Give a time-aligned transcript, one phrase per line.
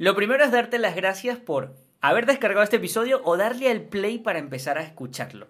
[0.00, 4.16] Lo primero es darte las gracias por haber descargado este episodio o darle al play
[4.16, 5.46] para empezar a escucharlo.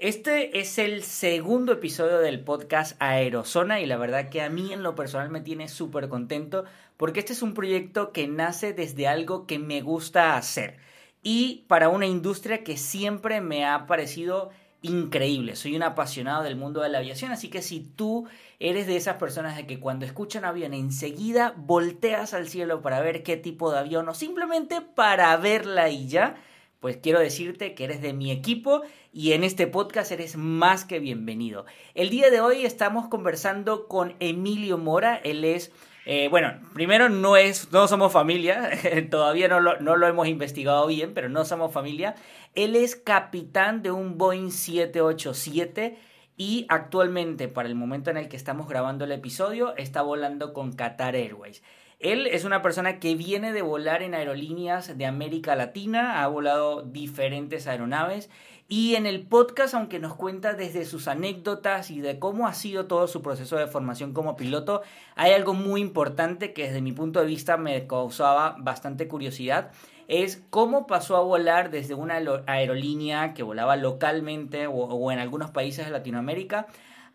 [0.00, 4.82] Este es el segundo episodio del podcast Aerozona y la verdad que a mí en
[4.82, 6.64] lo personal me tiene súper contento
[6.96, 10.78] porque este es un proyecto que nace desde algo que me gusta hacer
[11.22, 14.50] y para una industria que siempre me ha parecido
[14.82, 15.56] increíble.
[15.56, 19.16] Soy un apasionado del mundo de la aviación, así que si tú eres de esas
[19.16, 23.78] personas de que cuando escuchan avión enseguida volteas al cielo para ver qué tipo de
[23.78, 26.36] avión o simplemente para verla y ya,
[26.80, 30.98] pues quiero decirte que eres de mi equipo y en este podcast eres más que
[30.98, 31.64] bienvenido.
[31.94, 35.70] El día de hoy estamos conversando con Emilio Mora, él es
[36.04, 38.70] eh, bueno, primero no es, no somos familia,
[39.10, 42.14] todavía no lo, no lo hemos investigado bien, pero no somos familia.
[42.54, 45.98] Él es capitán de un Boeing 787
[46.36, 50.72] y actualmente, para el momento en el que estamos grabando el episodio, está volando con
[50.72, 51.62] Qatar Airways.
[52.00, 56.82] Él es una persona que viene de volar en aerolíneas de América Latina, ha volado
[56.82, 58.28] diferentes aeronaves
[58.74, 62.86] y en el podcast, aunque nos cuenta desde sus anécdotas y de cómo ha sido
[62.86, 64.80] todo su proceso de formación como piloto,
[65.14, 69.72] hay algo muy importante que desde mi punto de vista me causaba bastante curiosidad.
[70.08, 72.14] Es cómo pasó a volar desde una
[72.46, 76.66] aerolínea que volaba localmente o, en algunos países de Latinoamérica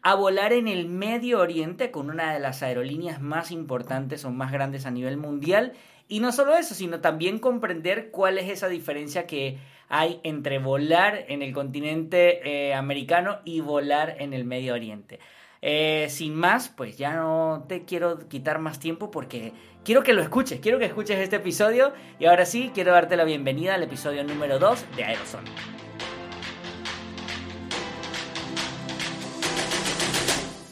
[0.03, 4.51] a volar en el Medio Oriente con una de las aerolíneas más importantes o más
[4.51, 5.73] grandes a nivel mundial.
[6.07, 9.57] Y no solo eso, sino también comprender cuál es esa diferencia que
[9.89, 15.19] hay entre volar en el continente eh, americano y volar en el Medio Oriente.
[15.61, 20.21] Eh, sin más, pues ya no te quiero quitar más tiempo porque quiero que lo
[20.21, 24.23] escuches, quiero que escuches este episodio y ahora sí quiero darte la bienvenida al episodio
[24.23, 25.49] número 2 de Aerozone.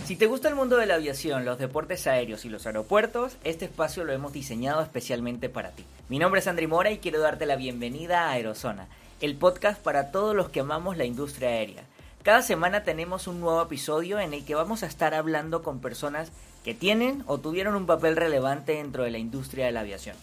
[0.06, 3.66] Si te gusta el mundo de la aviación, los deportes aéreos y los aeropuertos, este
[3.66, 5.84] espacio lo hemos diseñado especialmente para ti.
[6.10, 8.88] Mi nombre es Andri Mora y quiero darte la bienvenida a Aerozona
[9.22, 11.84] el podcast para todos los que amamos la industria aérea.
[12.24, 16.32] Cada semana tenemos un nuevo episodio en el que vamos a estar hablando con personas
[16.64, 20.18] que tienen o tuvieron un papel relevante dentro de la industria de la aviación.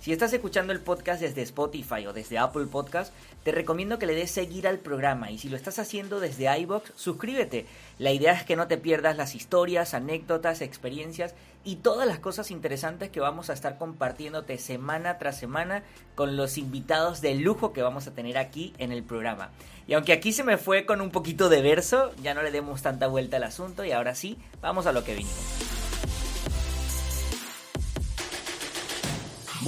[0.00, 4.14] Si estás escuchando el podcast desde Spotify o desde Apple Podcast, te recomiendo que le
[4.14, 7.66] des seguir al programa y si lo estás haciendo desde iBox, suscríbete.
[7.98, 12.50] La idea es que no te pierdas las historias, anécdotas, experiencias y todas las cosas
[12.50, 15.82] interesantes que vamos a estar compartiéndote semana tras semana
[16.14, 19.50] con los invitados de lujo que vamos a tener aquí en el programa.
[19.86, 22.82] Y aunque aquí se me fue con un poquito de verso, ya no le demos
[22.82, 25.87] tanta vuelta al asunto y ahora sí, vamos a lo que vinimos.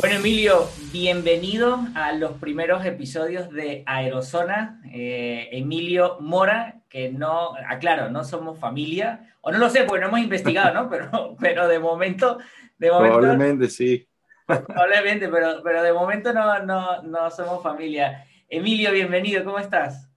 [0.00, 4.80] Bueno, Emilio, bienvenido a los primeros episodios de Aerozona.
[4.90, 10.06] Eh, Emilio Mora, que no, aclaro, no somos familia, o no lo sé, porque no
[10.08, 10.88] hemos investigado, ¿no?
[10.90, 12.38] Pero, pero de momento,
[12.78, 13.18] de momento.
[13.18, 14.08] Probablemente sí.
[14.46, 18.24] Probablemente, pero, pero de momento no, no, no somos familia.
[18.48, 20.10] Emilio, bienvenido, ¿cómo estás?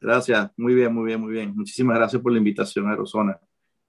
[0.00, 1.56] Gracias, muy bien, muy bien, muy bien.
[1.56, 3.40] Muchísimas gracias por la invitación a Aerozona.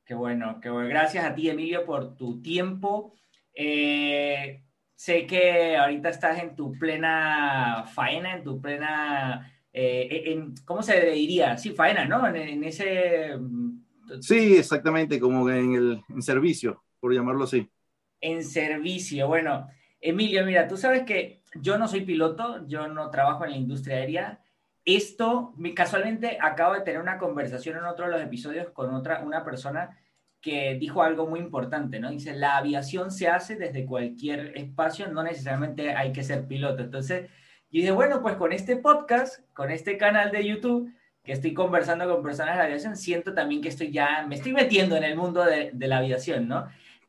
[0.05, 0.87] Qué bueno, qué bueno.
[0.87, 3.13] Gracias a ti, Emilio, por tu tiempo.
[3.53, 4.63] Eh,
[4.99, 10.99] Sé que ahorita estás en tu plena faena, en tu plena, eh, en, ¿cómo se
[11.11, 11.57] diría?
[11.57, 12.27] Sí, faena, ¿no?
[12.27, 13.37] En, ese...
[13.37, 13.79] Mm,
[14.19, 17.71] sí, exactamente, como en el en servicio, por llamarlo así.
[18.19, 19.69] En servicio, bueno.
[20.01, 23.95] Emilio, mira, tú sabes que yo no soy piloto, yo no trabajo en la industria
[23.95, 24.41] aérea.
[24.83, 29.45] Esto, casualmente, acabo de tener una conversación en otro de los episodios con otra, una
[29.45, 29.97] persona
[30.41, 32.09] que dijo algo muy importante, ¿no?
[32.09, 36.83] Dice, la aviación se hace desde cualquier espacio, no necesariamente hay que ser piloto.
[36.83, 37.29] Entonces,
[37.71, 42.07] yo dije, bueno, pues con este podcast, con este canal de YouTube, que estoy conversando
[42.11, 45.15] con personas de la aviación, siento también que estoy ya, me estoy metiendo en el
[45.15, 46.67] mundo de, la aviación, ¿no?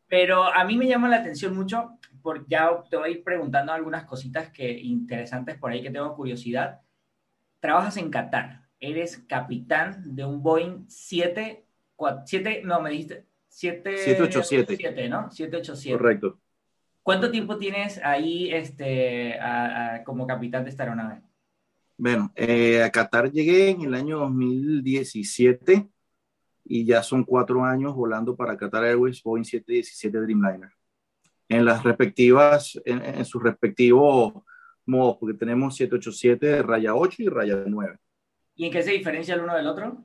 [0.08, 3.72] Pero a mí me llama la atención mucho, porque ya te voy a ir preguntando
[3.72, 6.80] algunas cositas que interesantes por ahí que tengo curiosidad.
[7.60, 11.64] Trabajas en Qatar, eres capitán de un Boeing 7
[12.24, 15.08] 7, no, me dijiste 787.
[15.08, 15.30] ¿no?
[15.30, 15.98] 787.
[15.98, 16.40] Correcto.
[17.02, 19.38] ¿Cuánto tiempo tienes ahí este,
[20.04, 21.22] como capitán de esta aeronave?
[21.96, 25.88] Bueno, eh, a Qatar llegué en el año 2017
[26.64, 30.70] y ya son cuatro años volando para Qatar Airways Boeing 717 Dreamliner.
[31.48, 34.34] En las respectivas, en, en sus respectivos
[34.86, 37.98] modos, porque tenemos 787 raya 8 y raya 9.
[38.54, 40.04] ¿Y en qué se diferencia el uno del otro?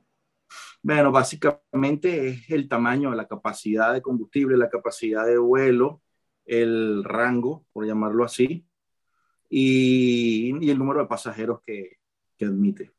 [0.86, 6.00] Bueno, básicamente es el tamaño, la capacidad de combustible, la capacidad de vuelo,
[6.44, 8.64] el rango, por llamarlo así,
[9.50, 11.96] y, el número de pasajeros que,
[12.36, 12.92] que admite.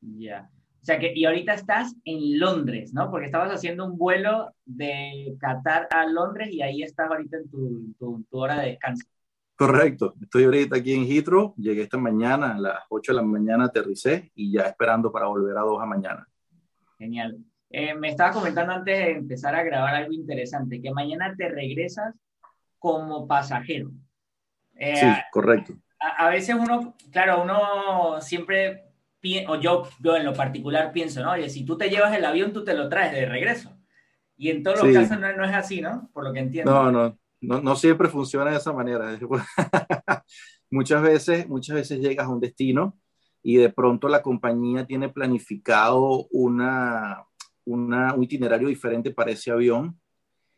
[0.00, 0.48] Ya.
[0.80, 3.10] O sea que, y ahorita estás en Londres, ¿no?
[3.10, 7.96] Porque estabas haciendo un vuelo de Qatar a Londres y ahí estás ahorita en tu,
[7.98, 9.08] tu, hora de descanso.
[9.56, 13.64] Correcto, estoy ahorita aquí en Heathrow, llegué esta mañana a las 8 de la mañana,
[13.64, 16.28] aterricé y ya esperando para volver a Doha mañana.
[17.04, 17.36] Genial.
[17.68, 22.14] Eh, me estaba comentando antes de empezar a grabar algo interesante, que mañana te regresas
[22.78, 23.90] como pasajero.
[24.74, 25.74] Eh, sí, correcto.
[26.00, 28.84] A, a, veces uno, claro, uno siempre,
[29.48, 31.32] o yo, yo en lo particular pienso, ¿no?
[31.32, 33.76] Oye, si tú te llevas el avión, tú te lo traes de regreso.
[34.38, 36.08] Y en todos los casos no, no, es así, ¿no?
[36.14, 36.72] Por lo que entiendo.
[36.72, 39.18] No, no, no, no siempre funciona de esa manera.
[40.70, 42.98] muchas, veces, muchas veces llegas a un destino
[43.46, 47.24] y de pronto la compañía tiene planificado una,
[47.66, 50.00] una, un itinerario diferente para ese avión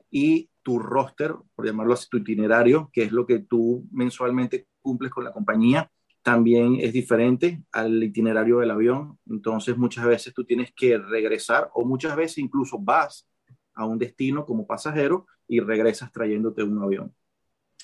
[0.09, 5.11] y tu roster, por llamarlo así, tu itinerario, que es lo que tú mensualmente cumples
[5.11, 5.91] con la compañía,
[6.23, 9.19] también es diferente al itinerario del avión.
[9.29, 13.29] Entonces muchas veces tú tienes que regresar o muchas veces incluso vas
[13.75, 17.13] a un destino como pasajero y regresas trayéndote un avión.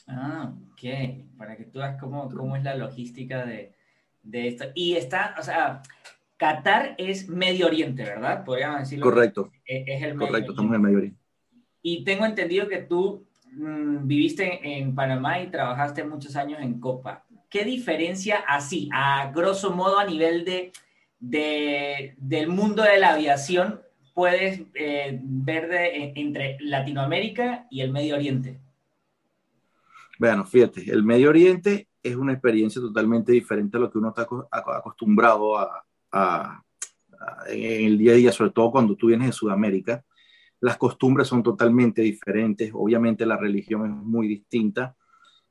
[0.07, 1.37] Ah, ok.
[1.37, 3.75] Para que tú veas cómo, cómo es la logística de,
[4.23, 4.65] de, esto.
[4.75, 5.83] Y está, o sea,
[6.37, 8.45] Qatar es Medio Oriente, ¿verdad?
[8.45, 9.05] Podríamos decirlo.
[9.05, 9.51] Correcto.
[9.65, 11.21] Es, el Correcto, estamos en el Medio Oriente.
[11.83, 17.25] Y tengo entendido que tú mm, viviste en Panamá y trabajaste muchos años en Copa.
[17.49, 20.73] ¿Qué diferencia así, a grosso modo, a nivel de,
[21.21, 23.81] de del mundo de la aviación
[24.15, 28.59] puedes eh, ver de, entre Latinoamérica y el Medio Oriente?
[30.19, 34.27] Bueno, fíjate, el Medio Oriente es una experiencia totalmente diferente a lo que uno está
[34.51, 36.63] acostumbrado a, a,
[37.49, 40.05] en el día a día, sobre todo cuando tú vienes de Sudamérica.
[40.61, 44.97] Las costumbres son totalmente diferentes, obviamente la religión es muy distinta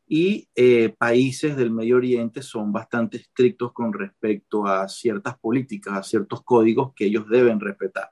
[0.07, 6.03] y eh, países del Medio Oriente son bastante estrictos con respecto a ciertas políticas, a
[6.03, 8.09] ciertos códigos que ellos deben respetar.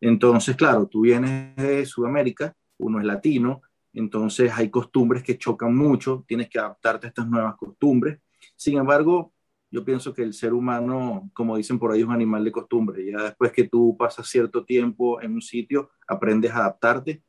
[0.00, 3.60] Entonces, claro, tú vienes de Sudamérica, uno es latino,
[3.98, 8.20] entonces hay costumbres que chocan mucho, tienes que adaptarte a estas nuevas costumbres.
[8.54, 9.32] Sin embargo,
[9.70, 13.04] yo pienso que el ser humano, como dicen por ahí, es un animal de costumbre.
[13.04, 17.22] Ya después que tú pasas cierto tiempo en un sitio, aprendes a adaptarte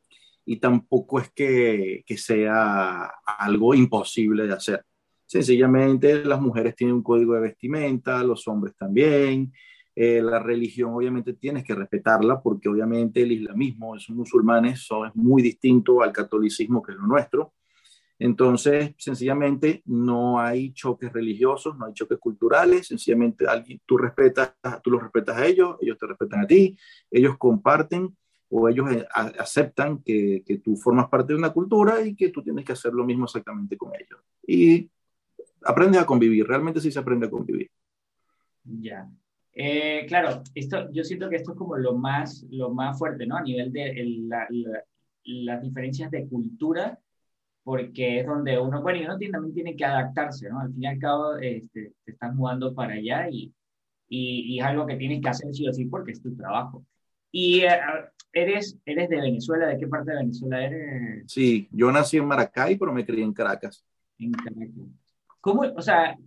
[0.46, 4.86] y tampoco es que, que sea algo imposible de hacer.
[5.26, 9.52] Sencillamente las mujeres tienen un código de vestimenta, los hombres también,
[9.96, 15.42] eh, la religión obviamente tienes que respetarla porque obviamente el islamismo, esos musulmanes, es muy
[15.42, 17.54] distinto al catolicismo que es lo nuestro.
[18.18, 24.54] Entonces, sencillamente no hay choques religiosos, no hay choques culturales, sencillamente alguien, tú, respetas,
[24.84, 26.78] tú los respetas a ellos, ellos te respetan a ti,
[27.10, 28.16] ellos comparten
[28.50, 32.44] o ellos eh, aceptan que, que, tú formas parte de una cultura y que tú
[32.44, 34.20] tienes que hacer lo mismo exactamente con ellos.
[34.46, 34.90] Y
[35.64, 37.70] aprendes a convivir, realmente sí se aprende a convivir.
[38.64, 39.10] Ya.
[39.54, 43.38] Eh, claro, esto, yo siento que esto es como lo más, lo más fuerte, ¿no?
[43.38, 44.28] A nivel de
[45.24, 47.00] las diferencias de cultura,
[47.64, 50.60] porque es donde uno, bueno, y uno también tiene que adaptarse, ¿no?
[50.62, 53.54] Al fin y al cabo, este, te estás mudando para allá y,
[54.08, 56.86] y, y, es algo que tienes que hacer sí o sí porque es tu trabajo.
[57.32, 57.80] Y eh,
[58.34, 61.24] eres, eres de Venezuela, ¿de qué parte de Venezuela eres?
[61.28, 63.86] Sí, yo nací en Maracay, pero me crié en Caracas.
[64.18, 65.09] En Caracas.
[65.42, 66.18] ¿Cómo, o sea,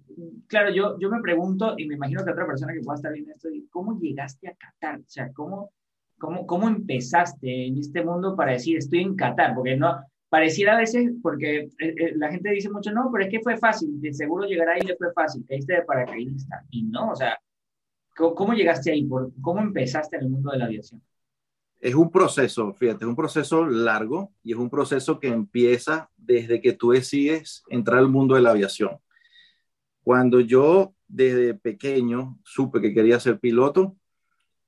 [0.47, 3.33] claro, yo, yo me pregunto, y me imagino que otra persona que pueda estar viendo
[3.33, 5.01] esto, ¿cómo llegaste a Qatar?
[5.01, 5.71] O sea, ¿cómo,
[6.19, 9.55] cómo, cómo empezaste en este mundo para decir, estoy en Qatar?
[9.55, 10.01] Porque no,
[10.33, 13.59] pareciera a veces, porque eh, eh, la gente dice mucho, no, pero es que fue
[13.59, 16.65] fácil, de seguro llegar ahí le fue fácil, caíste de paracaidista.
[16.71, 17.39] Y no, o sea,
[18.17, 19.07] ¿cómo, cómo llegaste ahí?
[19.43, 21.03] ¿Cómo empezaste en el mundo de la aviación?
[21.79, 26.61] Es un proceso, fíjate, es un proceso largo y es un proceso que empieza desde
[26.61, 28.99] que tú decides entrar al mundo de la aviación.
[30.03, 33.97] Cuando yo desde pequeño supe que quería ser piloto,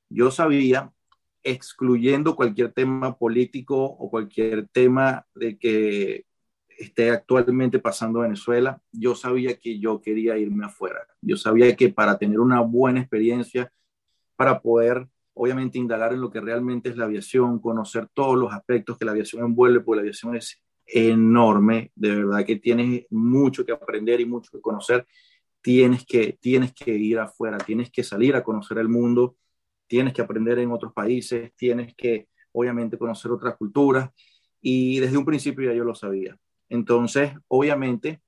[0.09, 0.93] yo sabía,
[1.43, 6.25] excluyendo cualquier tema político o cualquier tema de que
[6.79, 11.07] esté actualmente pasando en Venezuela, yo sabía que yo quería irme afuera.
[11.21, 13.73] Yo sabía que para tener una buena experiencia,
[14.37, 18.97] para poder obviamente indagar en lo que realmente es la aviación, conocer todos los aspectos
[18.97, 23.73] que la aviación envuelve, porque la aviación es enorme, de verdad que tienes mucho que
[23.73, 25.07] aprender y mucho que conocer,
[25.61, 29.37] tienes que, tienes que ir afuera, tienes que salir a conocer el mundo,
[29.87, 34.11] tienes que aprender en otros países, tienes que obviamente conocer otras culturas.
[34.61, 36.37] Y desde un principio ya yo lo sabía.
[36.69, 38.23] Entonces, obviamente,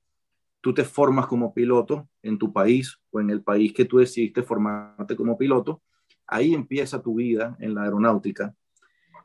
[0.61, 4.43] tú te formas como piloto en tu país o en el país que tú decidiste
[4.43, 5.81] formarte como piloto,
[6.27, 8.55] ahí empieza tu vida en la aeronáutica.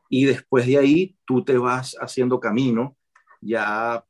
[0.08, 2.96] Y después de ahí tú te vas haciendo camino
[3.42, 4.04] ya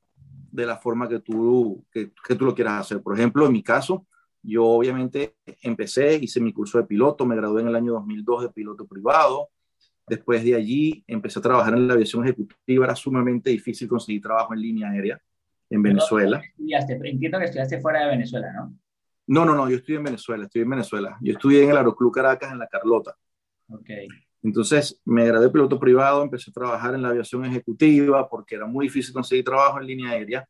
[0.51, 3.03] de la forma que tú, que, tú lo quieras hacer.
[3.03, 4.07] Por ejemplo, en mi caso,
[4.43, 8.49] yo obviamente empecé, hice mi curso de piloto, me gradué en el año 2002 de
[8.51, 9.49] piloto privado.
[10.07, 12.85] Después de allí empecé a trabajar en la aviación ejecutiva.
[12.85, 15.21] Era sumamente difícil conseguir trabajo en línea aérea.
[15.71, 16.43] en Venezuela.
[16.59, 18.77] Entiendo que estudiaste fuera de Venezuela, ¿no?
[19.27, 21.17] No, no, no, yo estudié en Venezuela, estudié en Venezuela.
[21.23, 23.17] Yo estudié en el Aeroclub Caracas, en La Carlota.
[23.69, 23.89] Ok.
[24.43, 28.87] Entonces me gradué piloto privado, empecé a trabajar en la aviación ejecutiva porque era muy
[28.87, 30.49] difícil conseguir trabajo en línea aérea,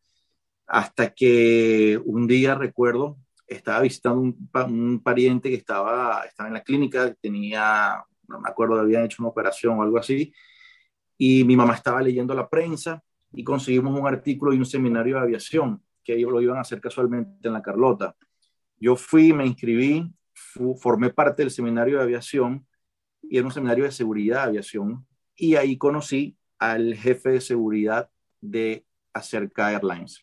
[0.67, 6.63] hasta que un día recuerdo, estaba visitando un, un pariente que estaba, estaba en la
[6.63, 10.33] clínica, tenía, no me acuerdo, habían hecho una operación o algo así,
[11.19, 15.23] y mi mamá estaba leyendo la prensa y conseguimos un artículo y un seminario de
[15.23, 18.17] aviación que ellos lo iban a hacer casualmente en la Carlota.
[18.79, 20.11] Yo fui, me inscribí,
[20.81, 22.67] formé parte del seminario de aviación
[23.33, 28.11] y era un seminario de seguridad de aviación y ahí conocí al jefe de seguridad
[28.43, 28.85] de
[29.15, 30.21] Acerca Airlines.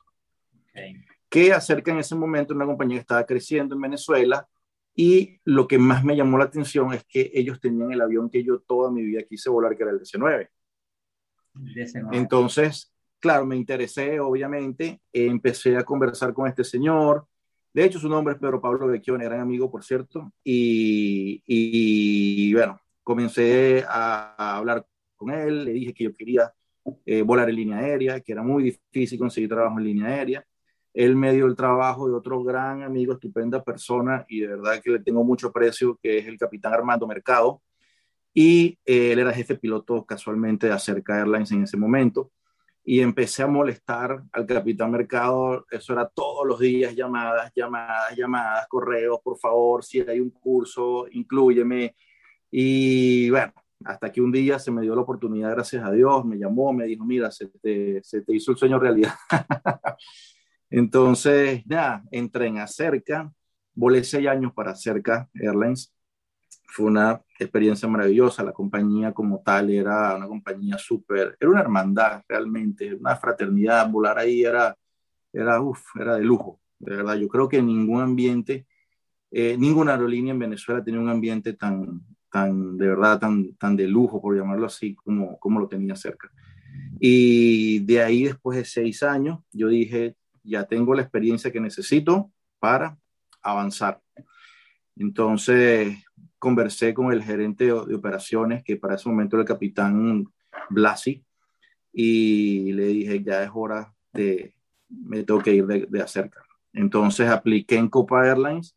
[1.28, 4.48] Que Acerca en ese momento una compañía que estaba creciendo en Venezuela
[4.94, 8.44] y lo que más me llamó la atención es que ellos tenían el avión que
[8.44, 10.48] yo toda mi vida quise volar, que era el DC-9.
[12.12, 17.26] Entonces, claro, me interesé, obviamente, empecé a conversar con este señor.
[17.74, 20.32] De hecho, su nombre es Pedro Pablo Vecchione, gran amigo, por cierto.
[20.44, 26.54] Y, y bueno, comencé a, hablar con él, le dije que yo quería
[27.06, 30.46] eh, volar en línea aérea, que era muy difícil conseguir trabajo en línea aérea.
[30.94, 34.92] Él me dio el trabajo de otro gran amigo, estupenda persona, y de verdad que
[34.92, 37.62] le tengo mucho aprecio, que es el capitán Armando Mercado.
[38.34, 42.32] Y eh, él era jefe piloto casualmente de Acerca Airlines en ese momento
[42.92, 48.68] y empecé a molestar al capitán Mercado, eso era todos los días, llamadas, llamadas, llamadas,
[48.68, 51.96] correos, por favor, si hay un curso, incluyeme.
[52.52, 53.54] Y bueno,
[53.86, 56.86] hasta que un día se me dio la oportunidad, gracias a Dios, me llamó, me
[56.86, 59.14] dijo, mira, se te, se te hizo el sueño realidad.
[60.70, 63.32] Entonces, nada, entré en Acerca,
[63.74, 65.94] volé seis años para Acerca Airlines,
[66.72, 68.44] fue una experiencia maravillosa.
[68.44, 73.90] La compañía como tal era una compañía súper, era una hermandad realmente, una fraternidad.
[73.90, 74.76] Volar ahí era,
[75.34, 77.16] era, uf, era de lujo, de verdad.
[77.16, 78.68] Yo creo que ningún ambiente,
[79.32, 83.88] eh, ninguna aerolínea en Venezuela tenía un ambiente tan, tan, de verdad, tan, tan de
[83.88, 86.32] lujo, por llamarlo así, como, como lo tenía cerca.
[87.00, 92.32] Y de ahí, después de seis años, yo dije, ya tengo la experiencia que necesito
[92.60, 92.98] para
[93.42, 94.02] avanzar.
[94.96, 95.98] Entonces,
[96.38, 100.26] conversé con el gerente de, operaciones, que para ese momento era el capitán
[100.70, 101.24] Blasi,
[101.92, 104.54] y le dije, ya es hora de,
[104.90, 106.44] me tengo que ir de, de acerca.
[106.74, 108.76] Entonces apliqué en Copa Airlines,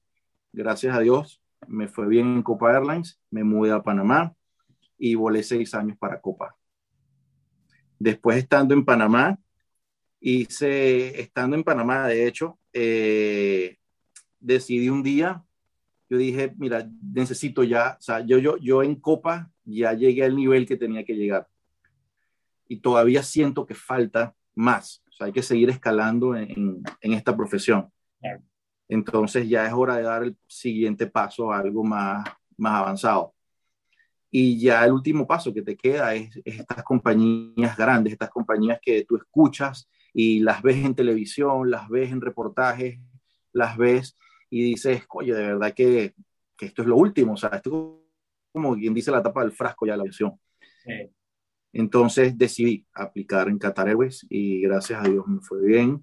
[0.53, 4.35] gracias a Dios, me fue bien en Copa Airlines, me mudé a Panamá
[4.99, 6.57] y volé seis años para Copa.
[7.99, 9.39] Después estando en Panamá,
[10.21, 13.79] hice, estando en Panamá, de hecho, eh,
[14.41, 15.45] decidí un día
[16.13, 20.37] yo dije, mira, necesito ya, o sea, yo, yo, yo en Copa ya llegué al
[20.37, 21.49] nivel que tenía que llegar.
[22.69, 25.03] Y todavía siento que falta más.
[25.09, 27.91] O sea, hay que seguir escalando en, en esta profesión.
[28.93, 33.35] Entonces ya es hora de dar el siguiente paso a algo más, más avanzado.
[34.31, 38.79] Y ya el último paso que te queda es, es, estas compañías grandes, estas compañías
[38.83, 43.01] que tú escuchas y las ves en televisión, las ves en reportajes,
[43.55, 44.15] las ves
[44.51, 46.15] y dices, oye, de verdad que,
[46.55, 48.05] que, esto es lo último, o sea, esto
[48.53, 50.39] como quien dice la tapa del frasco ya de la aviación.
[51.73, 55.99] Entonces decidí aplicar en Qatar Airways y gracias a Dios me fue bien.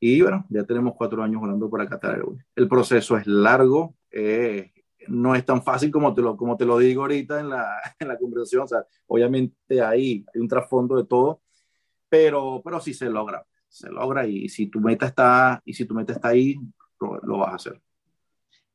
[0.00, 2.42] Y bueno, ya tenemos cuatro años volando para Qatar Airways.
[2.56, 4.72] El proceso es largo, eh,
[5.08, 8.08] no es tan fácil como te lo, como te lo digo ahorita en la, en
[8.08, 8.62] la conversación.
[8.62, 11.42] O sea, obviamente ahí hay un trasfondo de todo,
[12.08, 13.44] pero, pero sí se logra.
[13.68, 16.56] Se logra y si tu meta está, y si tu meta está ahí,
[17.00, 17.80] lo, vas a hacer.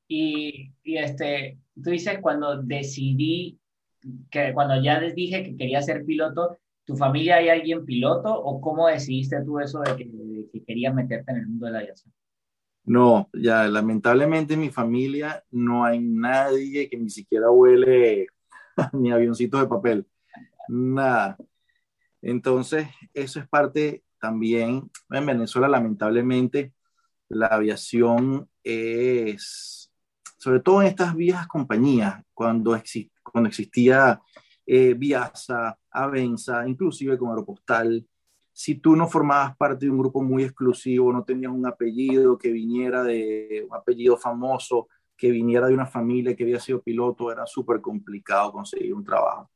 [0.07, 3.59] Y, y, este, tú dices, cuando decidí,
[4.29, 8.61] que cuando ya les dije que quería ser piloto, ¿tu familia hay alguien piloto o
[8.61, 10.09] cómo decidiste tú eso de que,
[10.51, 12.13] que querías meterte en el mundo de la aviación?
[12.85, 18.27] No, ya lamentablemente en mi familia no hay nadie que ni siquiera huele
[18.93, 20.07] ni avioncitos de papel,
[20.67, 21.37] nada.
[22.21, 26.73] Entonces, eso es parte también, en Venezuela lamentablemente
[27.29, 29.91] la aviación es,
[30.37, 34.21] sobre todo en estas viejas compañías, cuando, existía
[34.65, 38.05] eh, Viasa, Avenza, inclusive con Aeropostal,
[38.57, 42.53] si tú no formabas parte de un grupo muy exclusivo, no tenías un apellido que
[42.53, 47.45] viniera de un apellido famoso, que viniera de una familia que había sido piloto, era
[47.45, 49.51] súper complicado conseguir un trabajo.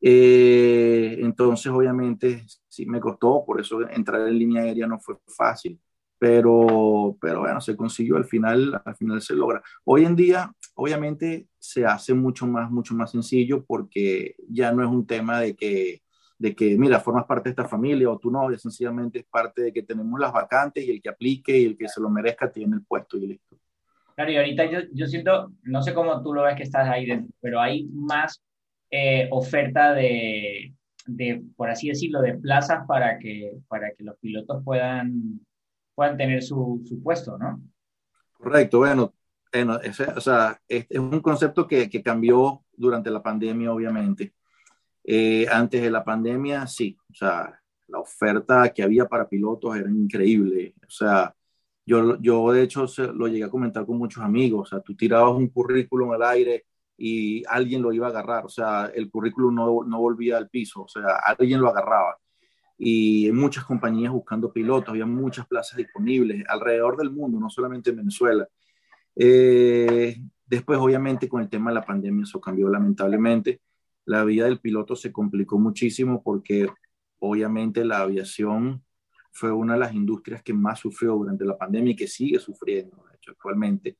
[0.00, 5.80] Eh, entonces, obviamente, sí me costó, por eso entrar en línea aérea no fue fácil
[6.18, 9.62] pero, pero bueno, se consiguió, al final, al final se logra.
[9.84, 14.90] Hoy en día, obviamente, se hace mucho más, mucho más sencillo porque ya no es
[14.90, 16.02] un tema de que
[16.38, 19.62] de que, mira, formas parte de esta familia o tú no, es sencillamente es parte
[19.62, 22.50] de que tenemos las vacantes y el que aplique y el que se lo merezca
[22.50, 23.56] tiene el puesto y listo.
[24.14, 27.06] Claro, y ahorita yo, yo siento, no sé cómo tú lo ves que estás ahí
[27.06, 28.42] dentro, pero hay más
[28.90, 30.74] eh, oferta de,
[31.06, 35.40] de, por así decirlo, de plazas para que, para que los pilotos puedan,
[35.94, 37.60] puedan tener su, su puesto, ¿no?
[38.32, 39.12] Correcto, bueno,
[39.52, 44.34] bueno ese, o sea, es, es, un concepto que, que, cambió durante la pandemia, obviamente.
[45.10, 49.88] Eh, antes de la pandemia, sí, o sea, la oferta que había para pilotos era
[49.90, 50.74] increíble.
[50.86, 51.34] O sea,
[51.86, 52.84] yo, yo de hecho
[53.14, 54.68] lo llegué a comentar con muchos amigos.
[54.68, 56.66] O sea, tú tirabas un currículum al aire
[56.98, 58.44] y alguien lo iba a agarrar.
[58.44, 60.82] O sea, el currículum no, no volvía al piso.
[60.82, 62.18] O sea, alguien lo agarraba.
[62.76, 67.96] Y muchas compañías buscando pilotos, había muchas plazas disponibles alrededor del mundo, no solamente en
[67.96, 68.46] Venezuela.
[69.16, 73.62] Eh, después, obviamente, con el tema de la pandemia, eso cambió lamentablemente
[74.08, 76.66] la vida del piloto se complicó muchísimo porque
[77.18, 78.82] obviamente la aviación
[79.30, 83.04] fue una de las industrias que más sufrió durante la pandemia y que sigue sufriendo,
[83.10, 83.98] de hecho, actualmente.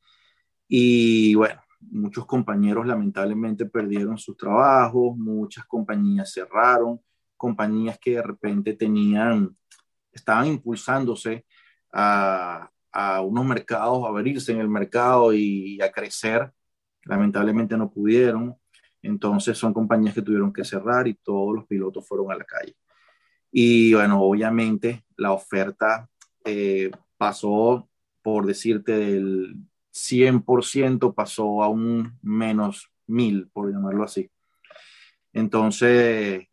[0.67, 7.01] Y bueno, muchos compañeros lamentablemente perdieron sus trabajos, muchas compañías cerraron,
[7.37, 9.55] compañías que de repente tenían,
[10.11, 11.45] estaban impulsándose
[11.93, 16.51] a, a unos mercados, a abrirse en el mercado y a crecer,
[17.05, 18.57] lamentablemente no pudieron.
[19.03, 22.77] Entonces son compañías que tuvieron que cerrar y todos los pilotos fueron a la calle.
[23.51, 26.09] Y bueno, obviamente la oferta
[26.45, 27.89] eh, pasó,
[28.23, 29.57] por decirte, del
[29.93, 34.31] 100% pasó a un menos mil, por llamarlo así.
[35.33, 36.47] Entonces,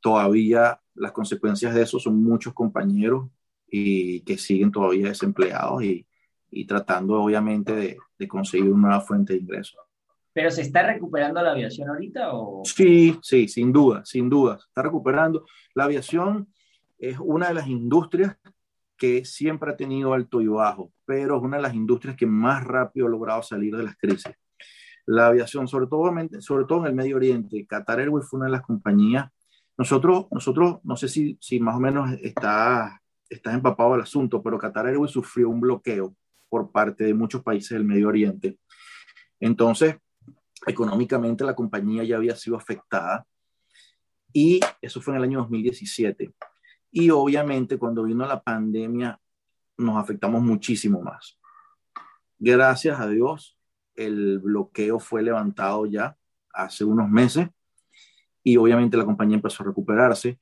[0.00, 3.28] todavía las consecuencias de eso son muchos compañeros
[3.68, 6.06] y que siguen todavía desempleados y,
[6.50, 9.85] y tratando obviamente de, de conseguir una nueva fuente de ingresos.
[10.36, 12.34] ¿Pero se está recuperando la aviación ahorita?
[12.34, 12.60] O...
[12.62, 14.58] Sí, sí, sin duda, sin duda.
[14.68, 15.46] Está recuperando.
[15.72, 16.52] La aviación
[16.98, 18.36] es una de las industrias
[18.98, 22.62] que siempre ha tenido alto y bajo, pero es una de las industrias que más
[22.64, 24.30] rápido ha logrado salir de las crisis.
[25.06, 28.52] La aviación, sobre todo, sobre todo en el Medio Oriente, Qatar Airways fue una de
[28.52, 29.30] las compañías.
[29.78, 34.58] Nosotros, nosotros no sé si, si más o menos está, está empapado el asunto, pero
[34.58, 36.14] Qatar Airways sufrió un bloqueo
[36.50, 38.58] por parte de muchos países del Medio Oriente.
[39.40, 39.96] Entonces,
[40.66, 43.26] económicamente la compañía ya había sido afectada
[44.32, 46.34] y eso fue en el año 2017.
[46.92, 49.20] Y obviamente cuando vino la pandemia
[49.78, 51.38] nos afectamos muchísimo más.
[52.38, 53.58] Gracias a Dios,
[53.94, 56.16] el bloqueo fue levantado ya
[56.52, 57.48] hace unos meses
[58.42, 60.38] y obviamente la compañía empezó a recuperarse.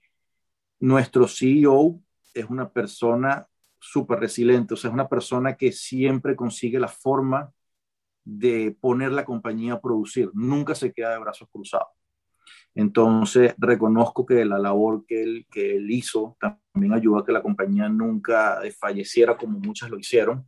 [0.81, 2.01] Nuestro CEO
[2.35, 3.47] es una persona
[3.79, 7.53] súper resiliente, o sea, es una persona que siempre consigue la forma
[8.25, 11.89] de poner la compañía a producir, nunca se queda de brazos cruzados.
[12.75, 17.43] Entonces, reconozco que la labor que él, que él hizo también ayudó a que la
[17.43, 20.45] compañía nunca falleciera como muchas lo hicieron,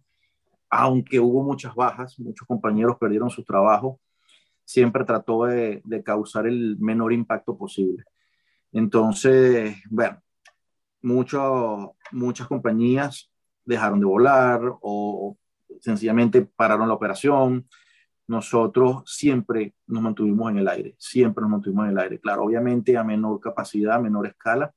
[0.68, 4.00] aunque hubo muchas bajas, muchos compañeros perdieron su trabajo,
[4.64, 8.02] siempre trató de, de causar el menor impacto posible.
[8.72, 10.20] Entonces, bueno,
[11.02, 13.30] mucho, muchas compañías
[13.64, 15.36] dejaron de volar o
[15.81, 17.68] sencillamente pararon la operación.
[18.29, 22.20] Nosotros siempre nos mantuvimos en el aire, siempre nos mantuvimos en el aire.
[22.20, 24.74] Claro, obviamente a menor capacidad, a menor escala,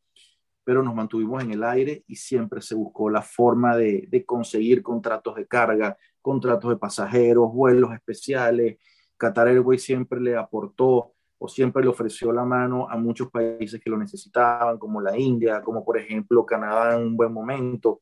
[0.64, 4.84] pero nos mantuvimos en el aire y siempre se buscó la forma de, de conseguir
[4.84, 8.78] contratos de carga, contratos de pasajeros, vuelos especiales.
[9.18, 13.90] Qatar Airways siempre le aportó o siempre le ofreció la mano a muchos países que
[13.90, 18.02] lo necesitaban, como la India, como por ejemplo Canadá en un buen momento.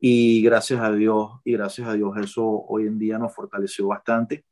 [0.00, 4.44] Y gracias a Dios, y gracias a Dios eso hoy en día nos fortaleció bastante.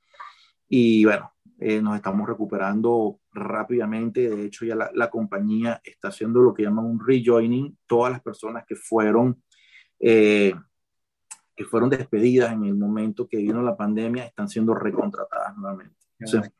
[0.68, 4.28] Y bueno, eh, nos estamos recuperando rápidamente.
[4.28, 7.78] De hecho, ya la, la, compañía está haciendo lo que llaman un rejoining.
[7.86, 9.40] Todas las personas que fueron,
[10.00, 10.52] eh,
[11.54, 15.94] que fueron despedidas en el momento que vino la pandemia están siendo recontratadas nuevamente.
[16.18, 16.52] Entonces,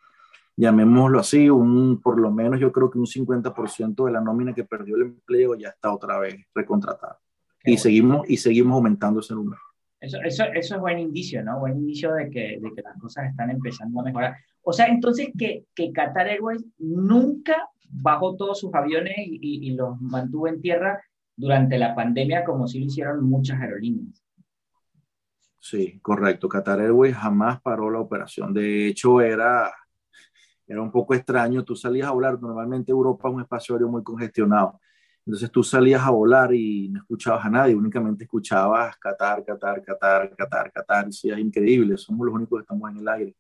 [0.57, 4.65] llamémoslo así, un, por lo menos yo creo que un 50% de la nómina que
[4.65, 7.19] perdió el empleo ya está otra vez recontratada
[7.67, 9.61] y, seguimos, y seguimos aumentando ese número.
[10.01, 11.59] Eso, eso, eso es buen indicio, ¿no?
[11.59, 14.37] Buen indicio de que, de que las cosas están empezando a mejorar.
[14.63, 20.01] O sea, entonces que, que Qatar Airways nunca bajó todos sus aviones y, y, los
[20.01, 21.01] mantuvo en tierra
[21.37, 24.23] durante la pandemia como si lo hicieron muchas aerolíneas.
[25.59, 26.49] Sí, correcto.
[26.49, 28.53] Qatar Airways jamás paró la operación.
[28.53, 29.73] De hecho, era,
[30.67, 31.65] era un poco extraño.
[31.65, 32.41] Tú salías a volar.
[32.41, 34.81] Normalmente Europa es un espacio aéreo muy congestionado.
[35.27, 40.37] Entonces tú salías a volar y no escuchabas a nadie, únicamente escuchabas Qatar, Qatar, Qatar,
[40.37, 41.13] Qatar, Qatar.
[41.13, 43.35] Sí, es increíble, somos los únicos que estamos en el aire.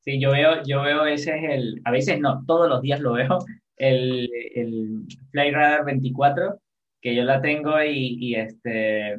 [0.00, 3.12] Sí, yo veo, yo veo ese es el, a veces no, todos los días lo
[3.12, 3.38] veo,
[3.76, 6.60] el, el Flyradar 24,
[7.00, 9.14] que yo la tengo y, y este,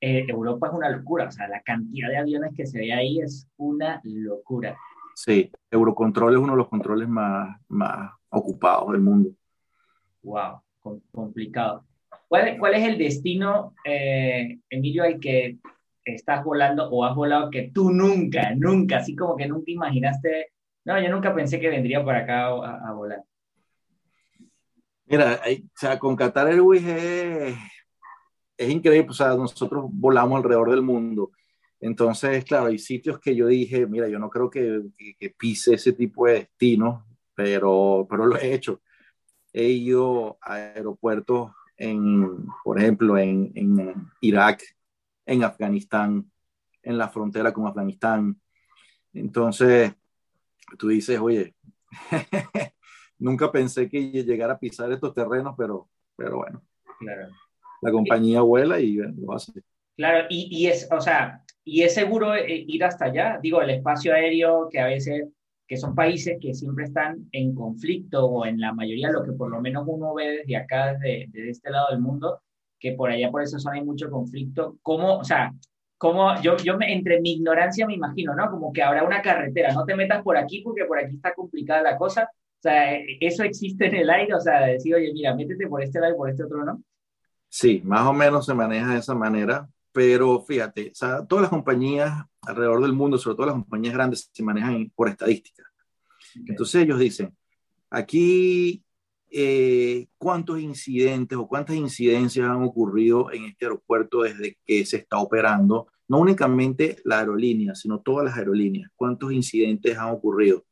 [0.00, 3.20] eh, Europa es una locura, o sea, la cantidad de aviones que se ve ahí
[3.20, 4.76] es una locura.
[5.14, 9.30] Sí, Eurocontrol es uno de los controles más, más ocupados del mundo.
[10.22, 10.62] Wow,
[11.12, 11.84] complicado.
[12.28, 15.58] ¿Cuál, ¿Cuál, es el destino, eh, Emilio, al que
[16.04, 20.52] estás volando o has volado que tú nunca, nunca, así como que nunca imaginaste,
[20.84, 23.22] no, yo nunca pensé que vendría por acá a, volar?
[25.06, 31.32] Mira, o sea, con Qatar Airways es, increíble, o sea, nosotros volamos alrededor del mundo.
[31.80, 34.82] Entonces, claro, hay sitios que yo dije, mira, yo no creo que,
[35.18, 38.80] que, pise ese tipo de destino, pero, pero lo he hecho.
[39.52, 44.62] He ido a aeropuertos en, por ejemplo, en, en Irak,
[45.26, 46.30] en Afganistán,
[46.82, 48.40] en la frontera con Afganistán.
[49.12, 49.92] Entonces,
[50.78, 51.54] tú dices, oye,
[53.18, 56.62] nunca pensé que llegara a pisar estos terrenos, pero, pero bueno.
[56.98, 57.28] Claro.
[57.82, 59.52] La compañía vuela y lo hace.
[59.96, 63.38] Claro, y, y, es, o sea, y es seguro eh, ir hasta allá.
[63.42, 65.28] Digo, el espacio aéreo que a veces,
[65.70, 69.52] que son países que siempre están en conflicto o en la mayoría, lo que por
[69.52, 72.40] lo menos uno ve desde acá, desde, desde este lado del mundo,
[72.76, 74.78] que por allá, por esa zona hay mucho conflicto.
[74.82, 75.52] ¿Cómo, o sea,
[75.96, 78.50] cómo, yo, yo me, entre mi ignorancia me imagino, ¿no?
[78.50, 81.82] Como que habrá una carretera, no te metas por aquí porque por aquí está complicada
[81.82, 82.24] la cosa.
[82.24, 86.00] O sea, eso existe en el aire, o sea, decir, oye, mira, métete por este
[86.00, 86.82] lado y por este otro, ¿no?
[87.48, 91.50] Sí, más o menos se maneja de esa manera, pero fíjate, o sea, todas las
[91.50, 95.64] compañías alrededor del mundo, sobre todo las compañías grandes, se manejan por estadística.
[96.46, 97.36] Entonces ellos dicen,
[97.90, 98.84] aquí
[99.30, 105.18] eh, cuántos incidentes o cuántas incidencias han ocurrido en este aeropuerto desde que se está
[105.18, 110.64] operando, no únicamente la aerolínea, sino todas las aerolíneas, cuántos incidentes han ocurrido.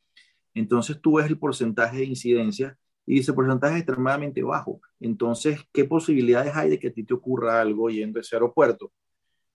[0.55, 2.77] Entonces tú ves el porcentaje de incidencias
[3.07, 4.81] y dice porcentaje es extremadamente bajo.
[5.01, 8.93] Entonces, ¿qué posibilidades hay de que a ti te ocurra algo yendo a ese aeropuerto?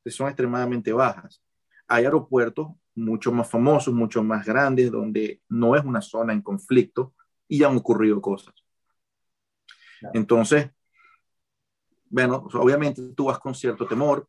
[0.04, 1.42] Que son extremadamente bajas.
[1.88, 7.14] Hay aeropuertos mucho más famosos, mucho más grandes, donde no es una zona en conflicto
[7.48, 8.54] y han ocurrido cosas.
[10.14, 10.70] Entonces,
[12.10, 14.28] bueno, obviamente tú vas con cierto temor,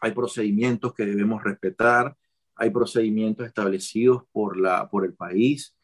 [0.00, 2.16] hay procedimientos que debemos respetar,
[2.56, 5.76] hay procedimientos establecidos por, la, por el país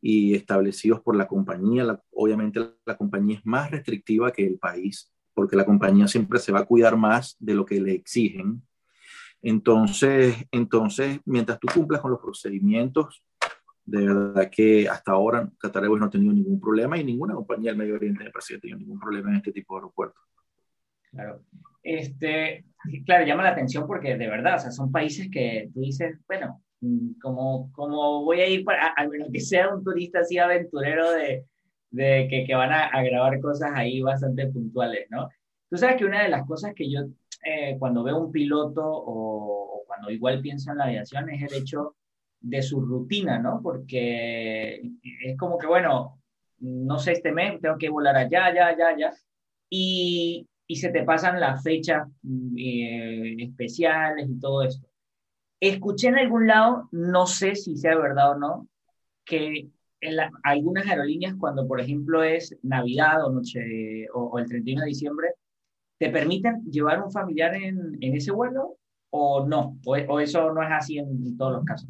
[0.00, 1.98] y establecidos por la compañía.
[2.12, 6.60] obviamente la compañía es más restrictiva que el país, porque la compañía siempre se va
[6.60, 8.62] a cuidar más de lo que le exigen.
[9.42, 13.22] Entonces, entonces mientras tú cumplas con los procedimientos,
[13.84, 17.70] de verdad que hasta ahora Qatar Airways no ha tenido ningún problema y ninguna compañía
[17.70, 20.22] del Medio Oriente me parece que ha tenido ningún problema en este tipo de aeropuertos.
[21.10, 21.42] Claro.
[21.82, 22.64] Este,
[23.04, 26.62] claro, llama la atención porque de verdad, o sea, son países que tú dices, bueno,
[26.80, 31.10] mm, como, como voy a ir para, al menos que sea un turista así aventurero
[31.12, 31.44] de,
[31.94, 35.28] de que, que, van a, grabar cosas ahí bastante puntuales, ¿no?
[35.70, 37.02] Tú sabes que una de las cosas que yo
[37.44, 41.94] eh, cuando veo un piloto o, cuando igual pienso en la aviación es el hecho
[42.40, 43.60] de su rutina, ¿no?
[43.62, 46.20] Porque es como que, bueno,
[46.58, 49.14] no sé, este mes tengo que volar allá, allá, allá, allá,
[49.70, 52.08] y, y se te pasan las fechas
[52.58, 54.88] eh, especiales y todo esto.
[55.60, 58.68] Escuché en algún lado, no sé si sea verdad o no,
[59.24, 59.70] que
[60.04, 65.28] en algunas aerolíneas, cuando por ejemplo es Navidad o, noche, o, el 31 de diciembre,
[65.98, 68.76] ¿te permiten llevar un familiar en, en ese vuelo
[69.10, 69.78] o no?
[69.84, 71.88] O, o, eso no es así en todos los casos?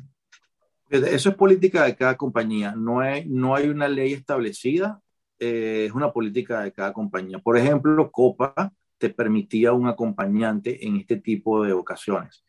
[0.91, 5.01] Eso es política de cada compañía, no hay, no hay una ley establecida,
[5.39, 7.39] eh, es una política de cada compañía.
[7.39, 12.45] Por ejemplo, Copa te permitía un acompañante en este tipo de ocasiones.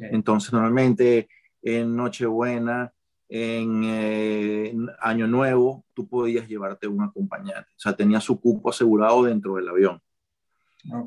[0.00, 1.28] Entonces, normalmente
[1.62, 2.92] en Nochebuena,
[3.28, 7.70] en, eh, Año Nuevo, tú podías llevarte un acompañante.
[7.76, 10.00] O sea, tenía su cupo asegurado dentro del avión.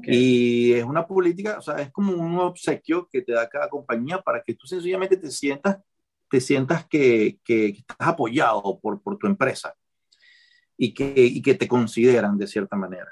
[0.03, 4.21] Y es una política, o sea, es como un obsequio que te da cada compañía
[4.21, 5.79] para que tú sencillamente te sientas
[6.29, 9.75] te sientas que, que estás apoyado por, por, tu empresa
[10.77, 13.09] y que, y que te consideran de cierta manera.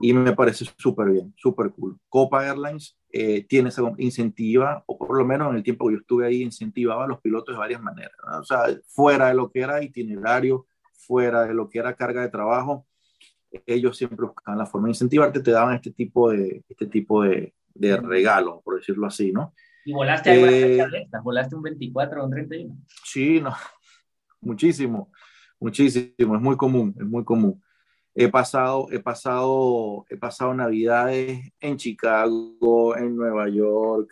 [0.00, 1.98] Y me parece súper bien, súper cool.
[2.08, 6.00] Copa Airlines eh, tiene esa incentiva, o por lo menos en el tiempo que yo
[6.00, 8.16] estuve ahí, incentivaba a los pilotos de varias maneras.
[8.40, 12.30] O sea, fuera de lo que era itinerario, fuera de lo que era carga de
[12.30, 12.86] trabajo,
[13.66, 17.54] ellos siempre buscaban la forma de incentivarte, te daban este tipo de, este tipo de,
[17.74, 19.54] de regalo, por decirlo así, ¿no?
[19.84, 21.22] ¿Y volaste eh, estas?
[21.22, 22.76] ¿Volaste un 24 o un 31?
[23.04, 23.54] Sí, no,
[24.40, 25.12] muchísimo,
[25.60, 27.62] muchísimo, es muy común, es muy común.
[28.18, 34.10] He pasado, he pasado, he pasado navidades en Chicago, en Nueva York,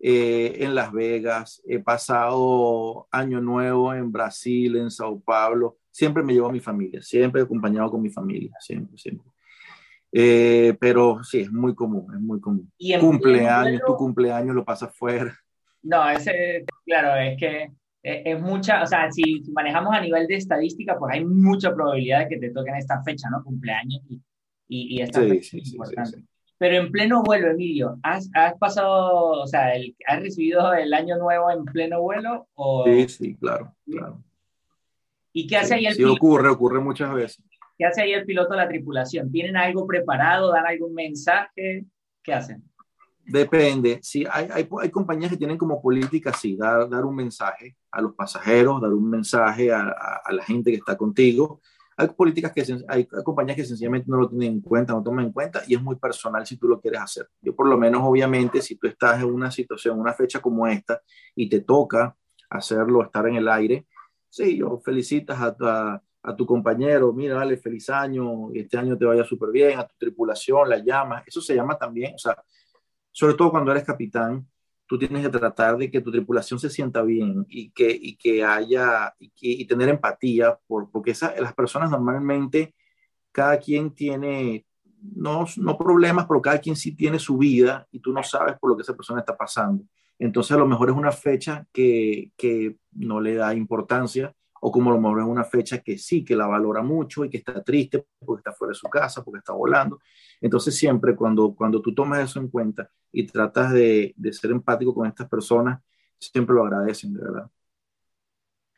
[0.00, 5.78] eh, en Las Vegas, he pasado Año Nuevo en Brasil, en Sao Paulo.
[5.92, 9.30] Siempre me llevo a mi familia, siempre acompañado con mi familia, siempre, siempre.
[10.10, 12.72] Eh, pero sí, es muy común, es muy común.
[12.76, 15.38] ¿Y cumpleaños, tu cumpleaños lo pasas fuera.
[15.82, 17.70] No, ese, claro, es que
[18.06, 22.28] es mucha, o sea, si, manejamos a nivel de estadística, pues hay mucha probabilidad de
[22.28, 23.42] que te toquen esta fecha, ¿no?
[23.42, 24.22] Cumpleaños y,
[24.68, 26.22] y, esta sí, fecha sí, importante.
[26.58, 31.18] Pero en pleno vuelo, Emilio, ¿has, has pasado, o sea, el, ¿has recibido el año
[31.18, 32.46] nuevo en pleno vuelo?
[32.54, 32.84] O...
[32.84, 34.22] Sí, sí, claro, claro.
[35.32, 36.14] ¿Y qué hace ahí el piloto?
[36.14, 37.44] Sí, ocurre, ocurre muchas veces.
[37.76, 39.30] ¿Qué hace ahí el piloto de la tripulación?
[39.30, 40.52] ¿Tienen algo preparado?
[40.52, 41.84] ¿Dan algún mensaje?
[42.22, 42.62] ¿Qué hacen?
[43.26, 43.98] Depende.
[44.02, 48.00] Sí, hay, hay, hay compañías que tienen como política, sí, dar, dar un mensaje a
[48.00, 49.88] los pasajeros, dar un mensaje a,
[50.24, 51.60] a, la gente que está contigo.
[51.96, 55.26] Hay políticas que hay, hay compañías que sencillamente no lo tienen en cuenta, no toman
[55.26, 57.28] en cuenta y es muy personal si tú lo quieres hacer.
[57.40, 61.00] Yo por lo menos, obviamente, si tú estás en una situación, una fecha como esta
[61.34, 62.14] y te toca
[62.50, 63.86] hacerlo, estar en el aire,
[64.28, 69.24] sí, yo felicitas a, a, tu compañero, mira, dale, feliz año, este año te vaya
[69.24, 72.36] súper bien, a tu tripulación, la llamas, eso se llama también, o sea,
[73.16, 74.46] sobre todo cuando eres capitán,
[74.84, 78.44] tú tienes que tratar de que tu tripulación se sienta bien y que, y que
[78.44, 82.74] haya, y, tener empatía, por, porque esa, las personas normalmente,
[83.32, 84.66] cada quien tiene,
[85.00, 88.68] no, no problemas, pero cada quien sí tiene su vida y tú no sabes por
[88.68, 89.82] lo que esa persona está pasando.
[90.18, 94.90] Entonces a lo mejor es una fecha que, que no le da importancia o como
[94.90, 97.62] a lo mejor es una fecha que sí, que la valora mucho y que está
[97.62, 100.00] triste porque está fuera de su casa, porque está volando.
[100.40, 104.94] Entonces siempre cuando, cuando tú tomas eso en cuenta y tratas de, de ser empático
[104.94, 105.80] con estas personas,
[106.18, 107.50] siempre lo agradecen, de verdad.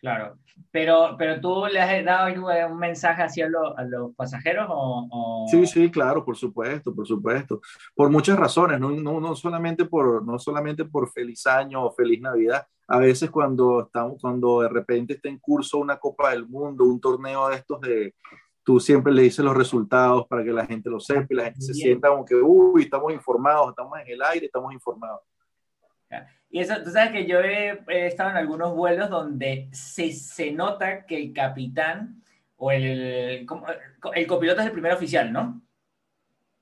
[0.00, 0.38] Claro,
[0.70, 2.32] pero, pero tú le has dado
[2.70, 7.60] un mensaje así a, a los pasajeros o, Sí, sí, claro, por supuesto, por supuesto.
[7.94, 12.20] Por muchas razones, no, no, no, solamente, por, no solamente por feliz año o feliz
[12.20, 12.66] Navidad.
[12.86, 17.00] A veces cuando, estamos, cuando de repente está en curso una Copa del Mundo, un
[17.00, 18.14] torneo de estos de...
[18.62, 21.62] Tú siempre le dices los resultados para que la gente lo sepa y la gente
[21.62, 25.22] se sienta como que, uy, estamos informados, estamos en el aire, estamos informados.
[26.50, 31.04] Y eso, tú sabes que yo he, estado en algunos vuelos donde se, se, nota
[31.04, 32.22] que el capitán
[32.56, 33.46] o el,
[34.14, 35.60] el copiloto es el primer oficial, ¿no?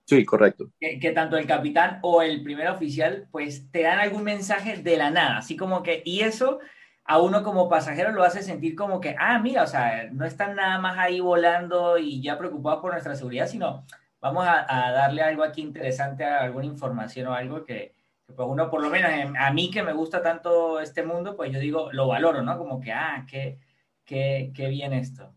[0.05, 0.71] Sí, correcto.
[0.79, 4.97] Que, que, tanto el capitán o el primer oficial, pues te dan algún mensaje de
[4.97, 6.61] la nada, así como que, y eso
[7.05, 10.57] a uno como pasajero lo hace sentir como que, ah, mira, o sea, no están
[10.57, 13.85] nada más ahí volando y ya preocupados por nuestra seguridad, sino
[14.21, 17.96] vamos a, a darle algo aquí interesante, alguna información o algo que,
[18.35, 21.61] pues uno por lo menos a mí que me gusta tanto este mundo, pues yo
[21.61, 22.59] digo, lo valoro, ¿no?
[22.59, 23.59] Como que, ah, qué,
[24.05, 25.33] qué, qué bien esto.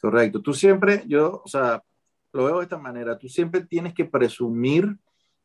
[0.00, 0.40] Correcto.
[0.40, 1.82] Tú siempre, yo, o sea,
[2.32, 4.96] lo veo de esta manera, tú siempre tienes que presumir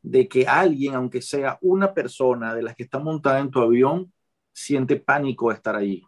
[0.02, 4.12] de que alguien, aunque sea una persona de las que está montada en tu avión,
[4.52, 6.06] siente pánico de estar allí.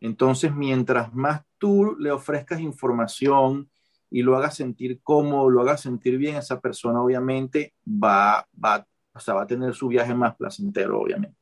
[0.00, 3.70] Entonces, mientras más tú le ofrezcas información
[4.10, 9.20] y lo hagas sentir cómodo, lo hagas sentir bien, esa persona obviamente va, va o
[9.20, 11.36] sea, va a tener su viaje más placentero, obviamente.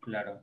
[0.00, 0.40] Claro.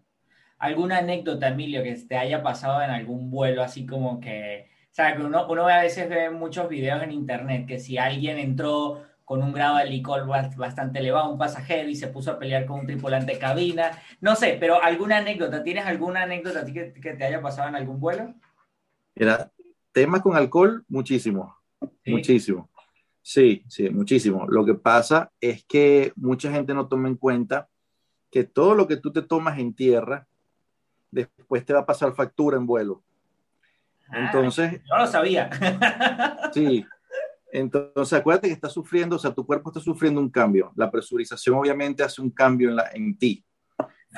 [0.60, 5.16] ¿Alguna anécdota, Emilio, que te haya pasado en algún vuelo así como que, o sea,
[5.16, 9.44] que uno, uno a veces ve muchos videos en internet que si alguien entró con
[9.44, 12.88] un grado de licor bastante elevado, un pasajero, y se puso a pelear con un
[12.88, 13.92] tripulante de cabina.
[14.22, 18.00] No sé, pero alguna anécdota, ¿tienes alguna anécdota que, que te haya pasado en algún
[18.00, 18.34] vuelo?
[19.16, 19.52] Mira,
[19.92, 21.58] temas con alcohol, muchísimo,
[22.06, 22.70] muchísimo.
[23.28, 24.48] Sí, sí, muchísimo.
[24.48, 27.68] Lo que pasa es que mucha gente no toma en cuenta
[28.32, 30.26] que todo lo que tú te tomas en tierra,
[31.12, 33.04] después te va a pasar factura en vuelo.
[34.08, 34.82] Ah, entonces.
[34.90, 35.50] No lo sabía.
[36.54, 36.86] sí.
[37.52, 40.72] Entonces, acuérdate que estás sufriendo, o sea, tu cuerpo está sufriendo un cambio.
[40.78, 43.44] La presurización obviamente hace un cambio en, la, en ti.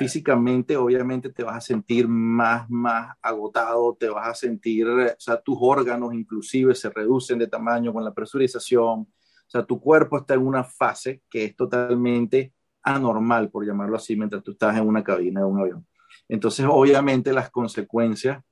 [0.00, 5.38] Físicamente, obviamente, te vas a sentir más, más agotado, te vas a sentir, o sea,
[5.42, 9.00] tus órganos inclusive se reducen de tamaño con la presurización.
[9.00, 9.06] O
[9.46, 14.42] sea, tu cuerpo está en una fase que es totalmente anormal, por llamarlo así, mientras
[14.42, 15.86] tú estás en una cabina de un avión.
[16.30, 18.42] Entonces, obviamente, las consecuencias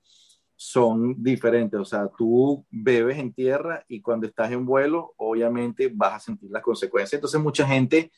[0.61, 1.79] son diferentes.
[1.79, 6.51] O sea, tú bebes en tierra y cuando estás en vuelo, obviamente vas a sentir
[6.51, 7.15] las consecuencias.
[7.15, 8.11] Entonces, mucha gente,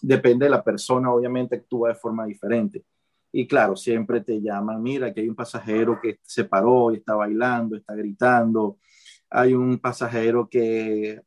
[0.00, 2.84] depende de la persona, obviamente actúa de forma diferente.
[3.32, 7.16] Y claro, siempre te llaman, mira, que hay un pasajero que se paró y está
[7.16, 8.78] bailando, está gritando.
[9.28, 11.20] Hay un pasajero que,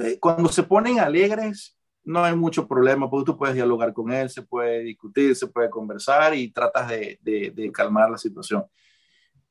[0.00, 4.28] eh, cuando se ponen alegres, no hay mucho problema, porque tú puedes dialogar con él,
[4.28, 8.64] se puede discutir, se puede conversar y tratas de, de, de calmar la situación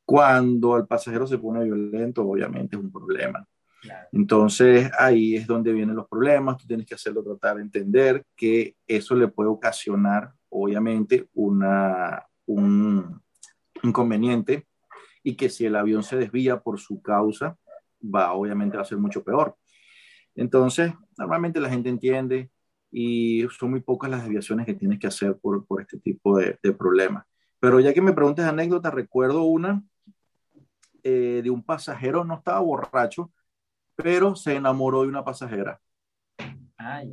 [0.09, 3.47] cuando el pasajero se pone violento, obviamente es un problema.
[4.11, 8.75] Entonces ahí es donde vienen los problemas, tú tienes que hacerlo tratar de entender que
[8.87, 13.21] eso le puede ocasionar, obviamente, una, un
[13.83, 14.65] inconveniente
[15.21, 17.55] y que si el avión se desvía por su causa,
[18.03, 19.57] va obviamente a ser mucho peor.
[20.33, 22.49] Entonces, normalmente la gente entiende
[22.89, 26.57] y son muy pocas las desviaciones que tienes que hacer por, por este tipo de,
[26.63, 27.25] de, problemas.
[27.59, 29.83] Pero ya que me preguntes anécdota, recuerdo una
[31.03, 33.31] eh, de un pasajero, no estaba borracho,
[33.95, 35.79] pero se enamoró de una pasajera.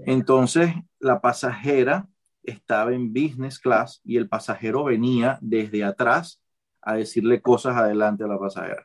[0.06, 2.08] Entonces, la pasajera
[2.42, 6.40] estaba en business class y el pasajero venía desde atrás
[6.80, 8.84] a decirle cosas adelante a la pasajera.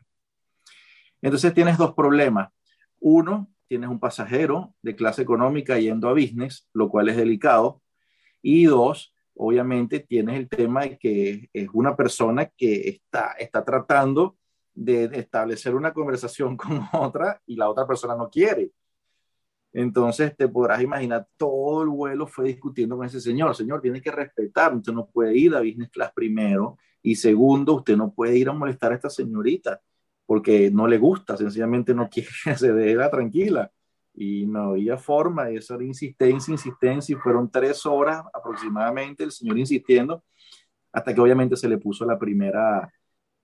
[1.21, 2.49] Entonces tienes dos problemas.
[2.99, 7.81] Uno, tienes un pasajero de clase económica yendo a business, lo cual es delicado.
[8.41, 14.37] Y dos, obviamente tienes el tema de que es una persona que está, está tratando
[14.73, 18.71] de establecer una conversación con otra y la otra persona no quiere.
[19.73, 23.55] Entonces te podrás imaginar, todo el vuelo fue discutiendo con ese señor.
[23.55, 26.77] Señor, tiene que respetar, usted no puede ir a business class primero.
[27.01, 29.81] Y segundo, usted no puede ir a molestar a esta señorita
[30.31, 33.69] porque no le gusta, sencillamente no quiere se deje tranquila.
[34.13, 39.57] Y no había forma, eso era insistencia, insistencia, y fueron tres horas aproximadamente el señor
[39.57, 40.23] insistiendo,
[40.93, 42.89] hasta que obviamente se le puso la primera,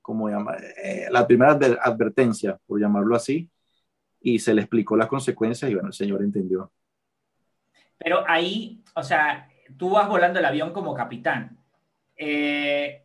[0.08, 3.52] como llama, eh, la primera advertencia, por llamarlo así,
[4.22, 6.72] y se le explicó las consecuencias y bueno, el señor entendió.
[7.98, 11.58] Pero ahí, o sea, tú vas volando el avión como capitán.
[12.16, 13.04] Eh,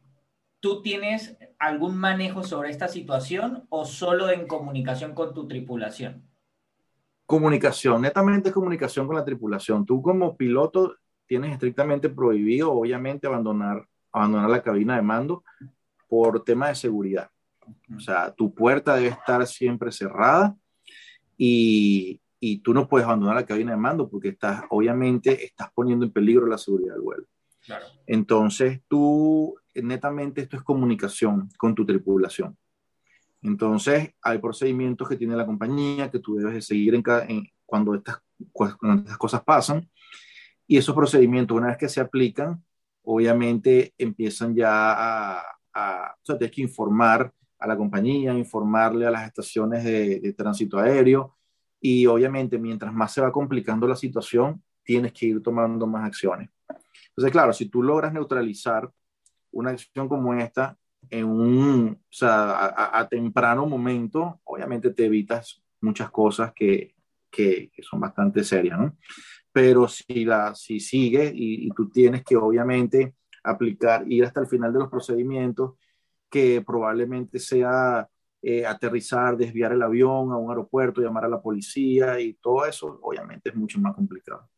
[0.61, 6.23] ¿Tú tienes algún manejo sobre esta situación o solo en comunicación con tu tripulación?
[7.27, 9.85] Comunicación, netamente comunicación con la tripulación.
[9.85, 10.95] Tú como piloto
[11.27, 15.43] tienes estrictamente prohibido, obviamente, abandonar, abandonar la cabina de mando
[16.13, 17.31] por tema de seguridad.
[17.97, 20.55] O sea, tu puerta debe estar siempre cerrada
[21.39, 26.05] y, y tú no puedes abandonar la cabina de mando porque estás, obviamente, estás poniendo
[26.05, 27.25] en peligro la seguridad del vuelo.
[27.65, 27.87] Claro.
[28.07, 32.59] Entonces, tú, netamente, esto es comunicación con tu tripulación.
[33.41, 37.95] Entonces, hay procedimientos que tiene la compañía que tú debes de seguir en, en cuando,
[37.95, 38.19] estas,
[38.53, 39.89] cuando estas cosas pasan.
[40.67, 42.63] Y esos procedimientos, una vez que se aplican,
[43.03, 45.43] obviamente empiezan ya a,
[45.75, 47.33] a o sea, tienes que informar
[47.63, 51.37] a la compañía, informarle a las estaciones de, tránsito aéreo
[51.81, 56.51] y obviamente mientras más se va complicando la situación, tienes que ir tomando más acciones.
[57.09, 58.91] Entonces, claro, si tú logras neutralizar
[59.53, 60.77] una acción como esta
[61.11, 66.95] en un, o sea, a, temprano momento, obviamente te evitas muchas cosas que,
[67.31, 68.97] que, son bastante serias, ¿no?
[69.53, 74.47] Pero si, la, si sigue y, y tú tienes que obviamente aplicar, ir hasta el
[74.47, 75.75] final de los procedimientos,
[76.31, 78.09] que probablemente sea
[78.41, 82.99] eh, aterrizar, desviar el avión a un aeropuerto, llamar a la policía y todo eso,
[83.03, 84.49] obviamente es mucho más complicado.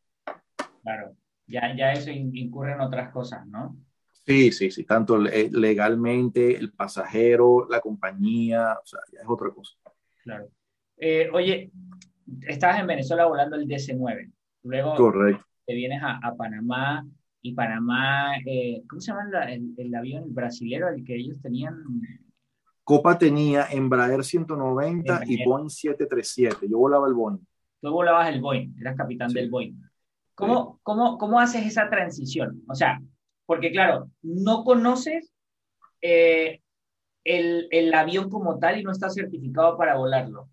[0.82, 1.16] Claro,
[1.46, 3.76] ya, ya eso incurre en otras cosas, ¿no?
[4.26, 9.74] Sí, sí, sí, tanto legalmente, el pasajero, la compañía, o sea, ya es otra cosa.
[10.22, 10.48] Claro.
[10.96, 11.70] Eh, oye,
[12.46, 15.44] estabas en Venezuela volando el DC-9, luego Correcto.
[15.66, 17.06] te vienes a, a Panamá,
[17.46, 21.76] y Panamá, eh, ¿cómo se llama el, el, avión brasilero el que ellos tenían?
[22.82, 26.66] Copa tenía Embraer 190 y Boeing 737.
[26.70, 27.38] Yo volaba el Boeing.
[27.82, 29.74] Tú volabas el Boeing, eras capitán del Boeing.
[30.34, 32.62] ¿Cómo, cómo, ¿Cómo haces esa transición?
[32.66, 33.02] O sea,
[33.44, 35.30] porque claro, no conoces
[36.00, 36.62] eh,
[37.24, 40.48] el, el, avión como tal y no estás certificado para volarlo.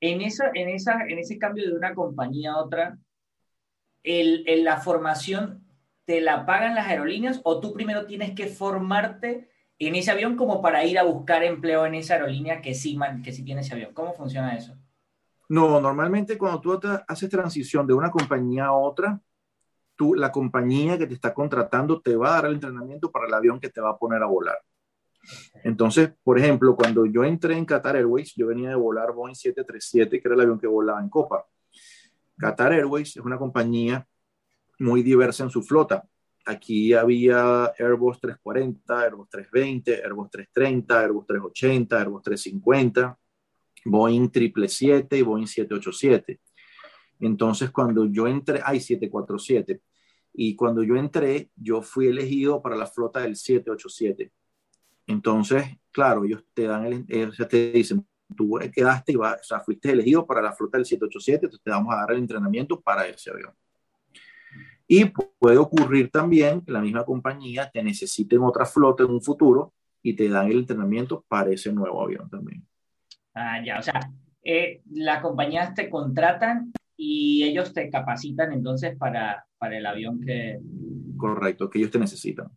[0.00, 2.98] En, esa, en, esa, en ese cambio de una compañía a otra,
[4.02, 5.66] el, el, la formación
[6.04, 10.60] te la pagan las aerolíneas o tú primero tienes que formarte en ese avión como
[10.60, 13.94] para ir a buscar empleo en esa aerolínea que sí, que sí tiene ese avión?
[13.94, 14.76] ¿Cómo funciona eso?
[15.48, 19.20] No, normalmente cuando tú haces transición de una compañía a otra,
[19.96, 23.34] tú, la compañía que te está contratando te va a dar el entrenamiento para el
[23.34, 24.58] avión que te va a poner a volar.
[25.64, 30.20] Entonces, por ejemplo, cuando yo entré en Qatar Airways, yo venía de volar Boeing 737,
[30.20, 31.46] que era el avión que volaba en Copa.
[32.38, 34.06] Qatar Airways es una compañía
[34.80, 36.08] muy diversa en su flota.
[36.46, 43.18] Aquí había Airbus 340, Airbus 320, Airbus 330, Airbus 380, Airbus 350,
[43.84, 46.40] Boeing 777 y Boeing 787.
[47.20, 49.82] Entonces, cuando yo entré, hay 747,
[50.32, 54.32] y cuando yo entré, yo fui elegido para la flota del 787.
[55.06, 59.60] Entonces, claro, ellos te dan el, sea, te dicen, tú quedaste y va, o sea,
[59.60, 63.06] fuiste elegido para la flota del 787, entonces te vamos a dar el entrenamiento para
[63.06, 63.52] ese avión.
[64.92, 69.22] Y puede ocurrir también que la misma compañía te necesite en otra flota en un
[69.22, 69.72] futuro
[70.02, 72.66] y te dan el entrenamiento para ese nuevo avión también.
[73.32, 74.10] Ah, ya, o sea,
[74.42, 80.58] eh, las compañías te contratan y ellos te capacitan entonces para, para el avión que...
[81.16, 82.48] Correcto, que ellos te necesitan.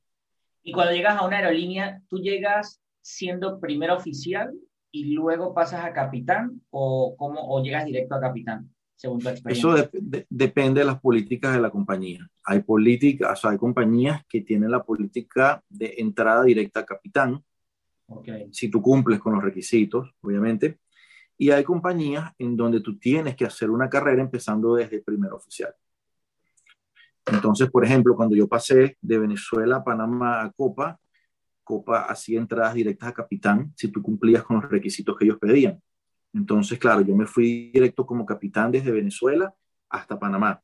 [0.63, 4.51] Y cuando llegas a una aerolínea, tú llegas siendo primer oficial
[4.89, 9.73] y luego pasas a capitán o, cómo, o llegas directo a capitán, según tu experiencia?
[9.73, 12.27] Eso depende de las políticas de la compañía.
[12.43, 17.43] Hay políticas, o sea, hay compañías que tienen la política de entrada directa a capitán,
[18.07, 18.47] okay.
[18.51, 20.79] si tú cumples con los requisitos, obviamente.
[21.37, 25.73] Y hay compañías en donde tú tienes que hacer una carrera empezando desde primer oficial.
[27.25, 30.99] Entonces, por ejemplo, cuando yo pasé de Venezuela a Panamá a Copa,
[31.63, 35.81] Copa hacía entradas directas a capitán si tú cumplías con los requisitos que ellos pedían.
[36.33, 39.53] Entonces, claro, yo me fui directo como capitán desde Venezuela
[39.89, 40.61] hasta Panamá.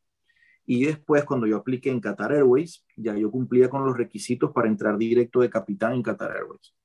[0.65, 4.67] Y después, cuando yo apliqué en Qatar Airways, ya yo cumplía con los requisitos para
[4.67, 6.75] entrar directo de capitán en Qatar Airways.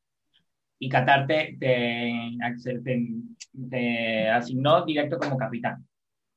[0.78, 2.40] Y Qatar te, te,
[4.30, 5.86] asignó directo como capitán.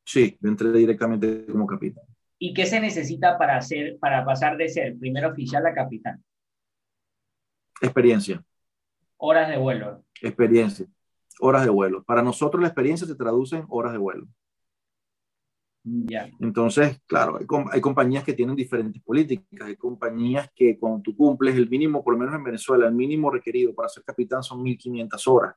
[0.04, 2.04] Sí, yo entré directamente como capitán.
[2.39, 6.24] ¿Y qué se necesita para, hacer, para pasar de ser primer oficial a capitán?
[7.82, 8.43] Experiencia.
[9.18, 10.04] Horas de vuelo.
[10.22, 10.86] Experiencia.
[11.39, 12.03] Horas de vuelo.
[12.03, 14.27] Para nosotros la experiencia se traduce en horas de vuelo.
[15.83, 16.29] Ya.
[16.41, 17.38] Entonces, claro,
[17.71, 19.45] hay, compañías que tienen diferentes políticas.
[19.61, 23.31] Hay compañías que cuando tú cumples el mínimo, por lo menos en Venezuela, el mínimo
[23.31, 25.55] requerido para ser capitán son 1.500 horas.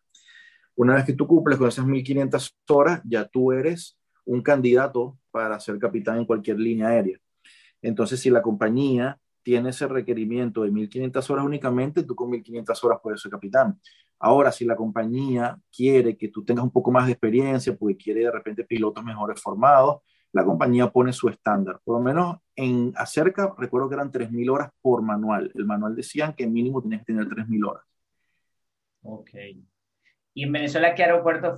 [0.77, 5.59] Una vez que tú cumples con esas 1.500 horas, ya tú eres un candidato para
[5.59, 7.19] ser capitán en cualquier línea aérea.
[7.83, 9.19] Entonces, si la compañía
[9.51, 13.81] tiene ese requerimiento de 1.500 horas únicamente, tú con 1.500 horas puedes ser capitán.
[14.21, 18.21] Ahora, si la compañía quiere que tú tengas un poco más de experiencia, porque quiere
[18.21, 21.81] de repente pilotos mejores formados, la compañía pone su estándar.
[21.83, 25.51] Por lo menos en acerca, recuerdo que eran 3.000 horas por manual.
[25.57, 27.83] El manual decían que mínimo tienes que tener 3.000 horas.
[29.03, 29.31] Ok.
[30.33, 31.57] ¿Y en Venezuela qué aeropuerto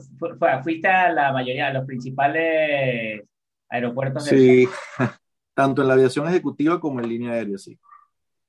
[0.64, 3.22] fuiste a la mayoría, de los principales
[3.68, 4.24] aeropuertos?
[4.24, 4.66] Sí,
[5.54, 7.78] tanto en la aviación ejecutiva como en línea aérea, sí.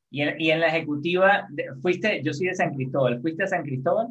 [0.09, 1.47] ¿Y en, y en la ejecutiva,
[1.81, 4.07] fuiste, yo soy de San Cristóbal, ¿fuiste a San Cristóbal?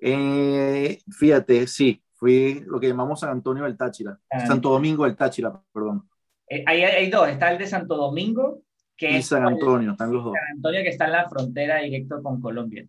[0.00, 4.46] Eh, fíjate, sí, fui lo que llamamos San Antonio del Táchira, ah.
[4.46, 6.08] Santo Domingo del Táchira, perdón.
[6.48, 8.62] Eh, hay, hay, dos, está el de Santo Domingo,
[8.96, 10.34] que y San Antonio, están los dos.
[10.34, 12.86] San Antonio que está en la frontera directo con Colombia.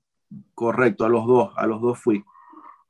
[0.53, 2.23] Correcto, a los dos, a los dos fui.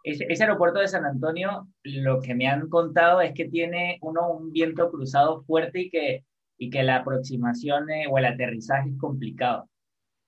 [0.03, 4.31] Ese, ese, aeropuerto de San Antonio, lo que me han contado es que tiene uno
[4.31, 6.25] un viento cruzado fuerte y que,
[6.57, 9.69] y que la aproximación eh, o el aterrizaje es complicado.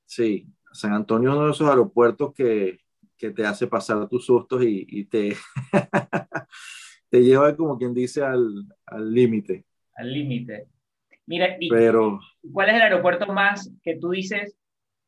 [0.05, 2.79] Sí, San Antonio es uno de esos aeropuertos que,
[3.17, 5.35] que te hace pasar tus sustos y, y te,
[7.09, 8.65] te lleva, como quien dice, al
[9.13, 9.65] límite.
[9.95, 10.67] Al límite.
[11.25, 12.19] Mira, Pero,
[12.51, 14.57] ¿cuál es el aeropuerto más que tú dices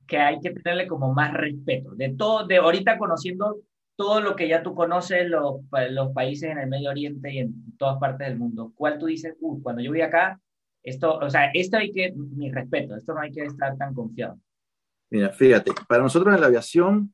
[0.07, 1.91] que hay que tenerle como más respeto.
[1.95, 3.57] De todo, de ahorita conociendo
[3.95, 7.77] todo lo que ya tú conoces, los, los países en el Medio Oriente y en
[7.77, 10.39] todas partes del mundo, ¿cuál tú dices, uh, cuando yo voy acá,
[10.81, 14.37] esto, o sea, esto hay que, mi respeto, esto no hay que estar tan confiado?
[15.09, 17.13] Mira, fíjate, para nosotros en la aviación,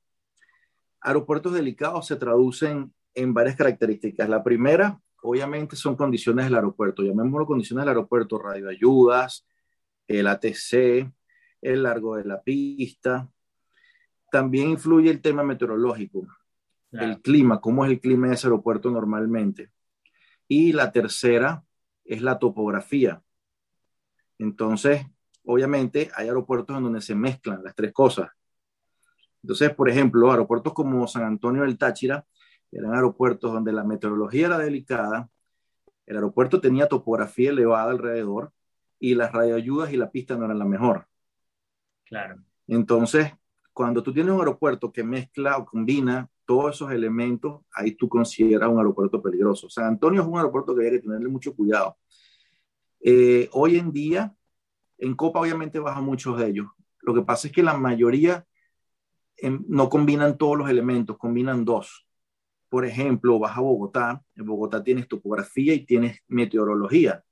[1.01, 4.29] aeropuertos delicados se traducen en varias características.
[4.29, 7.03] La primera, obviamente, son condiciones del aeropuerto.
[7.03, 9.47] Llamémoslo condiciones del aeropuerto, radioayudas,
[10.07, 11.11] el ATC,
[11.61, 13.29] el largo de la pista.
[14.31, 16.27] También influye el tema meteorológico,
[16.91, 19.71] el clima, cómo es el clima en ese aeropuerto normalmente.
[20.47, 21.63] Y la tercera
[22.03, 23.21] es la topografía.
[24.39, 25.05] Entonces,
[25.45, 28.29] obviamente, hay aeropuertos en donde se mezclan las tres cosas.
[29.43, 32.25] Entonces, por ejemplo, aeropuertos como San Antonio del Táchira
[32.71, 35.29] eran aeropuertos donde la meteorología era delicada,
[36.05, 38.51] el aeropuerto tenía topografía elevada alrededor
[38.99, 41.07] y las radioayudas y la pista no eran la mejor.
[42.05, 42.43] Claro.
[42.67, 43.31] Entonces,
[43.73, 48.67] cuando tú tienes un aeropuerto que mezcla o combina todos esos elementos, ahí tú consideras
[48.71, 49.69] un aeropuerto peligroso.
[49.69, 51.99] San Antonio es un aeropuerto que hay que tenerle mucho cuidado.
[53.01, 54.35] Eh, hoy en día,
[54.97, 56.65] en Copa obviamente baja muchos de ellos.
[57.01, 58.47] Lo que pasa es que la mayoría
[59.37, 62.07] em, no combinan todos los elementos, combinan dos.
[62.67, 67.23] Por ejemplo, vas a Bogotá, en Bogotá tienes topografía y tienes meteorología,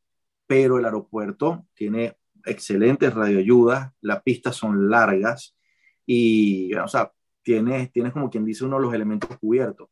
[0.46, 5.58] pero el aeropuerto tiene excelentes radioayudas, las pistas son largas
[6.06, 7.12] y, o sea,
[7.48, 9.88] tienes, tienes como quien dice uno de los elementos cubiertos.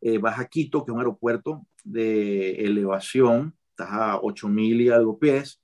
[0.00, 5.16] Eh, vas a Quito, que es un aeropuerto de elevación, estás a 8000 y algo
[5.16, 5.62] pies,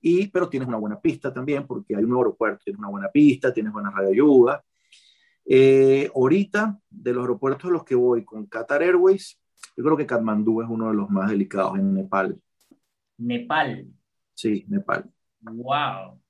[0.00, 3.52] y, pero tienes una buena pista también, porque hay un aeropuerto, tienes una buena pista,
[3.52, 4.64] tienes buena radioayuda.
[5.44, 9.38] Eh, ahorita, de los aeropuertos a los que voy con Qatar Airways,
[9.76, 12.40] yo creo que Katmandú es uno de los más delicados en Nepal.
[13.18, 13.86] Nepal.
[14.32, 15.10] Sí, Nepal.
[15.42, 16.22] Wow.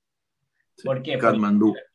[0.83, 1.17] ¿Por qué?
[1.17, 1.67] Katmandú.
[1.67, 1.87] Porque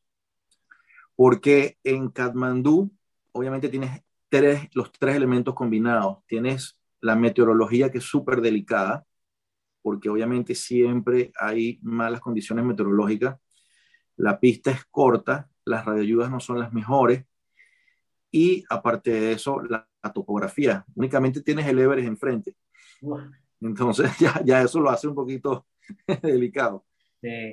[1.85, 2.91] en Katmandú,
[3.33, 6.19] obviamente tienes tres, los tres elementos combinados.
[6.27, 9.05] Tienes la meteorología que es súper delicada,
[9.83, 13.39] porque obviamente siempre hay malas condiciones meteorológicas.
[14.17, 17.25] La pista es corta las radioayudas no son las mejores
[18.31, 20.85] y aparte de eso, la, topografía.
[20.97, 22.57] Únicamente tienes el Everest enfrente.
[23.61, 25.67] Entonces ya, ya eso lo hace un poquito
[26.23, 26.85] delicado.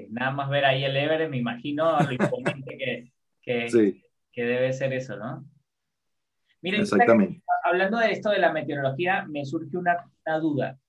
[0.10, 3.14] nada más ver ahí el Everest, me imagino lo imponente que,
[3.50, 5.45] que, que debe ser eso, ¿no?
[6.62, 7.41] Miren, Exactamente.
[7.64, 10.80] hablando de esto de la meteorología, me surge una, una, duda.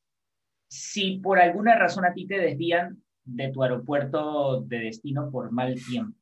[0.69, 5.75] Si por alguna razón a ti te desvían de tu aeropuerto de destino por mal
[5.75, 6.19] tiempo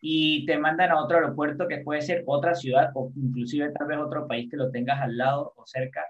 [0.00, 3.98] y te mandan a otro aeropuerto que puede ser otra ciudad o inclusive tal vez
[3.98, 6.04] otro país que lo tengas al lado o cerca,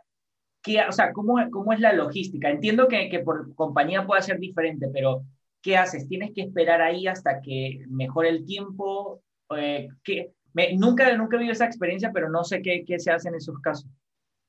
[0.63, 2.49] ¿qué, o sea, ¿cómo, ¿cómo es la logística?
[2.49, 5.25] Entiendo que, que por compañía puede ser diferente, pero
[5.63, 6.09] ¿qué haces?
[6.09, 9.23] ¿Tienes que esperar ahí hasta que mejore el tiempo?
[9.57, 10.33] Eh, ¿qué,
[10.77, 13.59] nunca, nunca he vivido esa experiencia, pero no sé qué, qué se hace en esos
[13.61, 13.89] casos.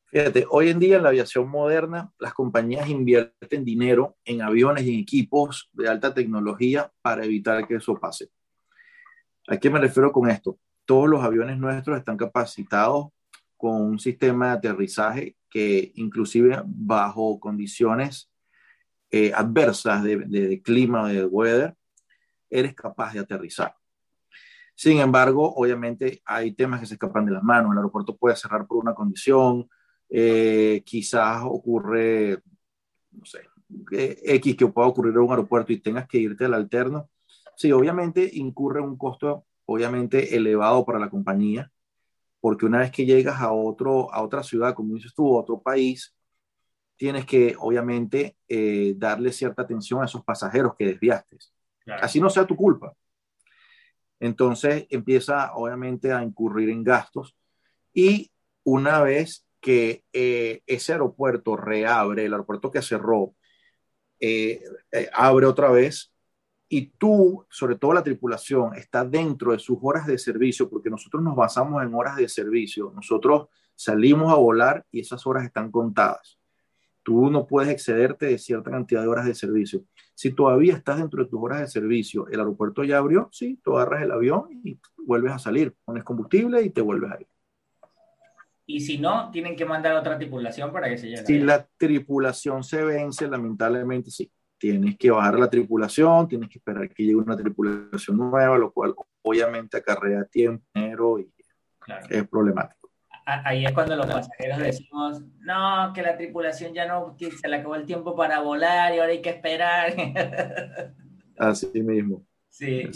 [0.05, 4.93] Fíjate, hoy en día en la aviación moderna, las compañías invierten dinero en aviones y
[4.93, 8.29] en equipos de alta tecnología para evitar que eso pase.
[9.47, 10.59] ¿A qué me refiero con esto?
[10.85, 13.07] Todos los aviones nuestros están capacitados
[13.55, 18.30] con un sistema de aterrizaje que inclusive bajo condiciones
[19.11, 21.75] eh, adversas de, de clima o de weather,
[22.49, 23.75] eres capaz de aterrizar.
[24.75, 27.71] Sin embargo, obviamente hay temas que se escapan de las manos.
[27.71, 29.69] El aeropuerto puede cerrar por una condición,
[30.09, 32.41] eh, quizás ocurre,
[33.11, 33.47] no sé,
[33.91, 37.09] X que pueda ocurrir en un aeropuerto y tengas que irte al alterno.
[37.55, 41.71] Sí, obviamente incurre un costo, obviamente elevado para la compañía,
[42.39, 45.61] porque una vez que llegas a, otro, a otra ciudad, como dices tú, a otro
[45.61, 46.15] país,
[47.01, 51.35] tienes que, obviamente, eh, darle cierta atención a esos pasajeros que desviaste.
[51.99, 52.93] Así no sea tu culpa.
[54.19, 57.35] Entonces empieza obviamente a incurrir en gastos
[57.91, 58.31] y
[58.63, 63.33] una vez que eh, ese aeropuerto reabre, el aeropuerto que cerró,
[64.19, 66.13] eh, eh, abre otra vez
[66.69, 71.23] y tú, sobre todo la tripulación, está dentro de sus horas de servicio, porque nosotros
[71.23, 72.91] nos basamos en horas de servicio.
[72.95, 76.37] Nosotros salimos a volar y esas horas están contadas.
[77.11, 79.83] Tú no puedes excederte de cierta cantidad de horas de servicio.
[80.15, 83.77] Si todavía estás dentro de tus horas de servicio, el aeropuerto ya abrió, sí, tú
[83.77, 87.27] agarras el avión y vuelves a salir, pones combustible y te vuelves a ir.
[88.65, 91.25] Y si no, tienen que mandar otra tripulación para que se lleve.
[91.25, 94.31] Si la tripulación se vence, lamentablemente sí.
[94.57, 98.95] Tienes que bajar la tripulación, tienes que esperar que llegue una tripulación nueva, lo cual
[99.21, 101.29] obviamente acarrea tiempo, dinero y
[102.09, 102.80] es problemático
[103.43, 107.75] ahí es cuando los pasajeros decimos, no, que la tripulación ya no, se le acabó
[107.75, 109.93] el tiempo para volar y ahora hay que esperar.
[111.37, 112.23] Así mismo.
[112.49, 112.89] Sí,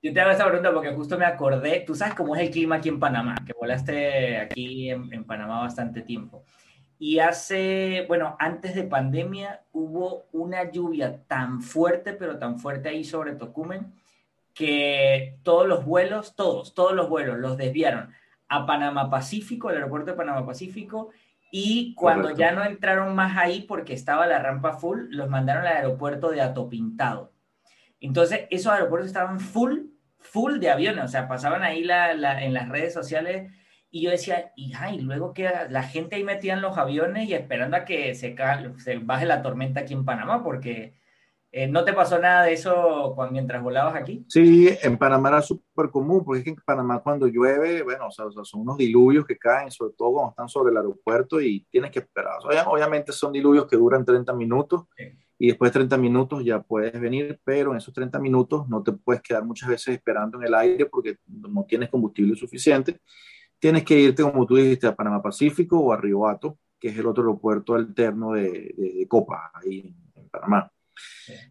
[0.00, 2.76] yo, te hago esa pregunta porque justo me acordé, tú sabes cómo es el clima
[2.76, 6.44] aquí en Panamá, que volaste aquí en, en Panamá bastante tiempo.
[6.98, 13.04] Y hace, bueno, antes de pandemia hubo una lluvia tan fuerte, pero tan fuerte ahí
[13.04, 13.92] sobre Tocumen,
[14.52, 18.12] que todos los vuelos, todos, todos los vuelos los desviaron
[18.48, 21.10] a Panamá Pacífico, el aeropuerto de Panamá Pacífico,
[21.50, 25.76] y cuando ya no entraron más ahí porque estaba la rampa full, los mandaron al
[25.76, 27.32] aeropuerto de Atopintado.
[28.00, 29.86] Entonces, esos aeropuertos estaban full,
[30.18, 33.52] full de aviones, o sea, pasaban ahí en las redes sociales
[33.90, 37.34] y yo decía, y ay, luego que la gente ahí metía en los aviones y
[37.34, 38.36] esperando a que se,
[38.76, 40.94] se baje la tormenta aquí en Panamá, porque
[41.50, 44.24] eh, ¿No te pasó nada de eso cuando, mientras volabas aquí?
[44.28, 48.10] Sí, en Panamá era súper común, porque es que en Panamá cuando llueve, bueno, o
[48.10, 51.90] sea, son unos diluvios que caen, sobre todo cuando están sobre el aeropuerto y tienes
[51.90, 52.34] que esperar.
[52.66, 54.84] obviamente son diluvios que duran 30 minutos
[55.38, 58.92] y después de 30 minutos ya puedes venir, pero en esos 30 minutos no te
[58.92, 63.00] puedes quedar muchas veces esperando en el aire porque no tienes combustible suficiente.
[63.58, 66.98] Tienes que irte, como tú dijiste, a Panamá Pacífico o a Río Hato, que es
[66.98, 70.70] el otro aeropuerto alterno de, de Copa, ahí en Panamá.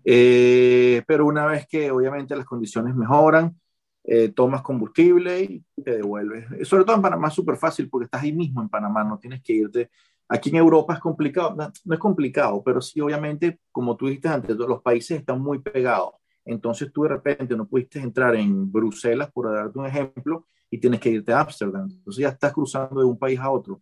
[0.03, 3.55] Eh, pero una vez que obviamente las condiciones mejoran,
[4.03, 6.67] eh, tomas combustible y te devuelves.
[6.67, 9.41] Sobre todo en Panamá es súper fácil porque estás ahí mismo en Panamá, no tienes
[9.43, 9.89] que irte.
[10.29, 14.55] Aquí en Europa es complicado, no, es complicado, pero sí obviamente, como tú dijiste antes,
[14.55, 16.13] los países están muy pegados.
[16.45, 20.99] Entonces tú de repente no pudiste entrar en Bruselas, por darte un ejemplo, y tienes
[20.99, 21.89] que irte a Ámsterdam.
[21.91, 23.81] Entonces ya estás cruzando de un país a otro.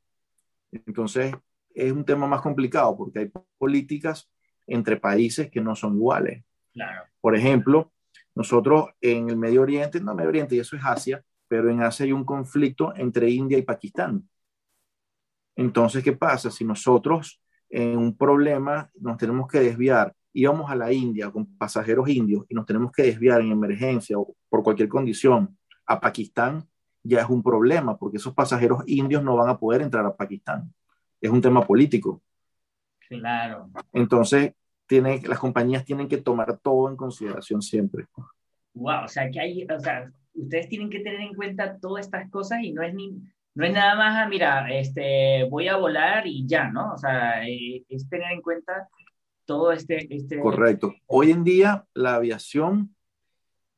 [0.71, 1.35] Entonces
[1.73, 4.27] es un tema más complicado porque hay políticas
[4.67, 6.43] entre países que no son iguales.
[7.21, 7.91] Por ejemplo,
[8.35, 12.05] nosotros en el Medio Oriente, no Medio Oriente, y eso es Asia, pero en Asia
[12.05, 14.27] hay un conflicto entre India y Pakistán.
[15.55, 16.51] Entonces, ¿qué pasa?
[16.51, 22.09] Si nosotros en un problema nos tenemos que desviar, íbamos a la India con pasajeros
[22.09, 26.67] indios y nos tenemos que desviar en emergencia o por cualquier condición a Pakistán,
[27.03, 30.73] ya es un problema porque esos pasajeros indios no van a poder entrar a Pakistán.
[31.21, 32.21] Es un tema político.
[33.09, 33.69] Claro.
[33.93, 34.53] Entonces,
[34.87, 38.05] tiene, las compañías tienen que tomar todo en consideración siempre.
[38.73, 42.29] Wow, o sea, que hay, o sea, ustedes tienen que tener en cuenta todas estas
[42.29, 43.21] cosas y no es ni,
[43.55, 46.93] no es nada más, ah, mira, este, voy a volar y ya, ¿no?
[46.93, 48.89] O sea, eh, es tener en cuenta
[49.45, 50.39] todo este, este...
[50.39, 50.93] Correcto.
[51.07, 52.95] Hoy en día la aviación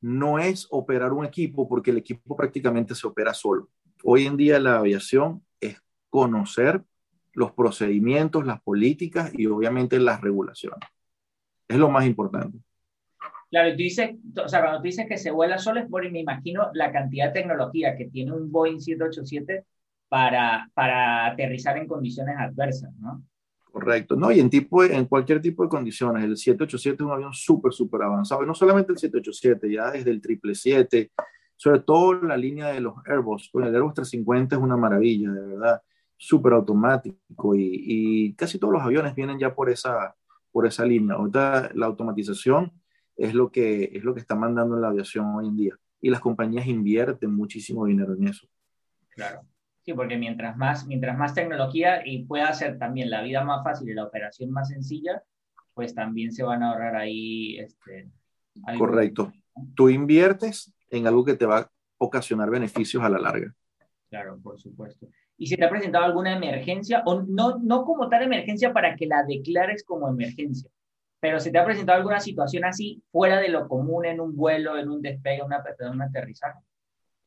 [0.00, 3.68] no es operar un equipo porque el equipo prácticamente se opera solo.
[4.02, 6.82] Hoy en día la aviación es conocer
[7.38, 10.80] los procedimientos, las políticas y obviamente las regulaciones.
[11.68, 12.58] Es lo más importante.
[13.48, 14.10] Claro, tú dices,
[14.44, 17.28] o sea, cuando tú dices que se vuela solo es porque me imagino la cantidad
[17.28, 19.64] de tecnología que tiene un Boeing 787
[20.08, 23.22] para, para aterrizar en condiciones adversas, ¿no?
[23.70, 24.32] Correcto, ¿no?
[24.32, 28.02] Y en, tipo, en cualquier tipo de condiciones, el 787 es un avión súper, súper
[28.02, 31.12] avanzado, y no solamente el 787, ya desde el 777,
[31.54, 35.46] sobre todo la línea de los Airbus, pues el Airbus 350 es una maravilla, de
[35.46, 35.80] verdad,
[36.18, 40.14] súper automático, y, y, casi todos los aviones vienen ya por esa,
[40.50, 41.14] por esa línea.
[41.14, 42.72] Ahorita la automatización
[43.16, 46.10] es lo, que, es lo que está mandando en la aviación hoy en día, y
[46.10, 48.46] las compañías invierten muchísimo dinero en eso.
[49.10, 49.42] Claro.
[49.82, 53.88] Sí, porque mientras más, mientras más tecnología y pueda hacer también la vida más fácil
[53.88, 55.22] y la operación más sencilla,
[55.72, 57.58] pues también se van a ahorrar ahí.
[57.58, 58.10] Este,
[58.76, 59.32] Correcto.
[59.74, 63.54] Tú inviertes en algo que te va a ocasionar beneficios a la larga.
[64.10, 65.08] Claro, por supuesto.
[65.38, 67.02] ¿Y si te ha presentado alguna emergencia?
[67.06, 70.68] O no, no como tal emergencia para que la declares como emergencia,
[71.20, 74.76] pero si te ha presentado alguna situación así fuera de lo común en un vuelo,
[74.76, 76.58] en un despegue, una, un aterrizaje.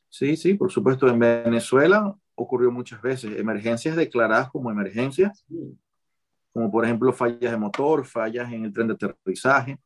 [0.09, 1.07] Sí, sí, por supuesto.
[1.07, 3.38] En Venezuela ocurrió muchas veces.
[3.38, 5.45] Emergencias declaradas como emergencias,
[6.53, 9.78] como por ejemplo fallas de motor, fallas en el tren de aterrizaje.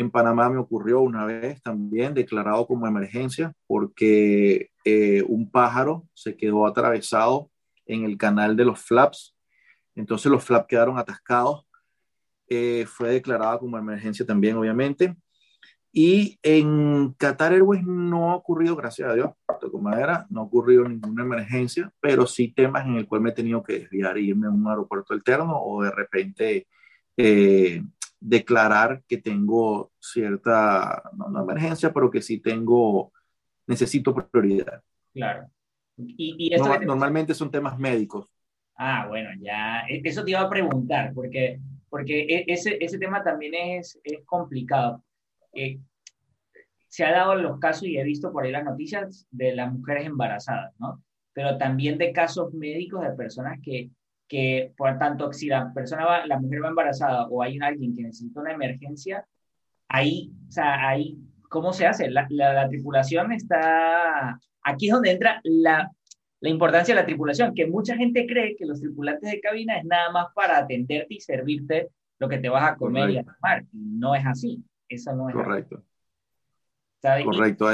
[0.00, 6.38] En Panamá me ocurrió una vez también declarado como emergencia porque eh, un pájaro se
[6.38, 7.50] quedó atravesado
[7.84, 9.36] en el canal de los flaps.
[9.94, 11.66] Entonces los flaps quedaron atascados.
[12.48, 15.14] Eh, fue declarada como emergencia también, obviamente.
[15.92, 19.32] Y en Qatar Airways no ha ocurrido, gracias a Dios,
[19.70, 23.34] con madera, no ha ocurrido ninguna emergencia, pero sí temas en el cual me he
[23.34, 26.68] tenido que desviar e irme a un aeropuerto alterno o de repente
[27.18, 27.82] eh,
[28.20, 33.12] declarar que tengo cierta, no, no, emergencia, pero que sí tengo,
[33.66, 34.82] necesito prioridad.
[35.12, 35.50] Claro.
[35.96, 38.30] Y, y normalmente son temas médicos.
[38.76, 43.22] Ah, bueno, ya, e, eso te iba a preguntar, porque, porque e, ese, ese tema
[43.22, 45.02] también es, es complicado
[45.52, 45.78] eh,
[46.88, 50.06] se ha dado los casos, y he visto por ahí las noticias, de las mujeres
[50.06, 51.02] embarazadas, ¿no?
[51.32, 53.90] Pero también de casos médicos de personas que,
[54.30, 58.02] que por tanto, si la persona va, la mujer va embarazada o hay alguien que
[58.02, 59.26] necesita una emergencia,
[59.88, 61.18] ahí, o sea, ahí,
[61.48, 62.08] ¿cómo se hace?
[62.08, 65.90] La, la, tripulación está, aquí es donde entra la,
[66.38, 69.84] la importancia de la tripulación, que mucha gente cree que los tripulantes de cabina es
[69.84, 71.88] nada más para atenderte y servirte
[72.20, 73.64] lo que te vas a comer y a tomar.
[73.72, 74.62] No es así.
[74.88, 75.82] Eso no es correcto.
[77.24, 77.68] Correcto.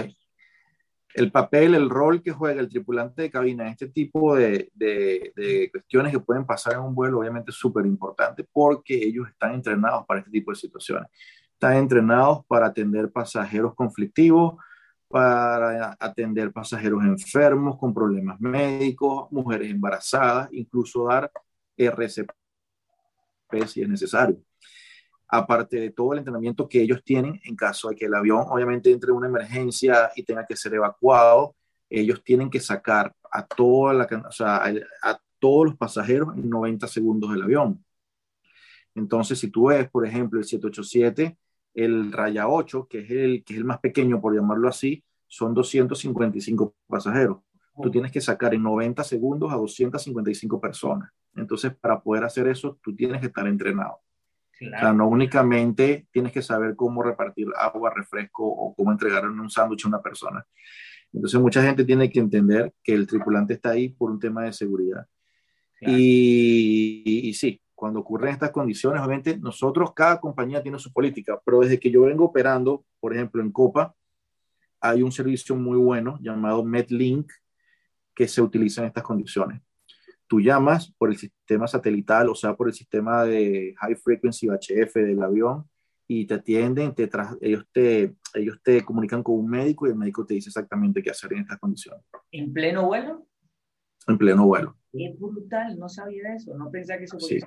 [1.17, 5.71] El papel, el rol que juega el tripulante de cabina en este tipo de, de,
[5.73, 10.05] cuestiones que pueden pasar en un vuelo, obviamente es súper importante porque ellos están entrenados
[10.05, 11.09] para este tipo de situaciones.
[11.55, 14.63] Están entrenados para atender pasajeros conflictivos,
[15.09, 21.31] para atender pasajeros enfermos con problemas médicos, mujeres embarazadas, incluso dar
[21.79, 22.31] RCP
[23.67, 24.37] si es necesario
[25.29, 28.93] aparte de todo el entrenamiento que ellos tienen en caso de que el avión obviamente
[28.93, 31.57] entre en una emergencia y tenga que ser evacuado,
[31.91, 34.09] ellos tienen que sacar a, toda la,
[35.03, 37.85] a, todos los pasajeros en 90 segundos del avión.
[38.95, 41.37] Entonces, si tú ves, por ejemplo, el 787,
[41.75, 45.53] el Raya 8, que es el, que es el más pequeño, por llamarlo así, son
[45.53, 47.39] 255 pasajeros.
[47.83, 51.11] Tú tienes que sacar en 90 segundos a 255 personas.
[51.35, 53.99] Entonces, para poder hacer eso, tú tienes que estar entrenado.
[54.61, 59.51] O sea, no únicamente tienes que saber cómo repartir agua, refresco o cómo entregar un
[59.51, 60.47] sándwich a una persona.
[61.13, 64.53] Entonces, mucha gente tiene que entender que el tripulante está ahí por un tema de
[64.53, 65.07] seguridad.
[65.81, 71.61] Y, y, sí, cuando ocurren estas condiciones, obviamente nosotros, cada compañía tiene su política, pero
[71.61, 73.95] desde que yo vengo operando, por ejemplo, en Copa,
[74.81, 77.31] hay un servicio muy bueno llamado MedLink
[78.15, 79.61] que se utiliza en estas condiciones
[80.27, 84.95] tú llamas por el sistema satelital, o sea, por el sistema de High Frequency HF
[84.95, 85.69] del avión
[86.09, 87.09] y te atienden, te
[87.41, 91.11] ellos, te, ellos te comunican con un médico y el médico te dice exactamente qué
[91.11, 92.05] hacer en estas condiciones.
[92.31, 93.27] ¿En pleno vuelo?
[94.07, 94.77] En pleno vuelo.
[94.93, 97.47] Es brutal, no sabía eso, no pensaba que eso podía sí.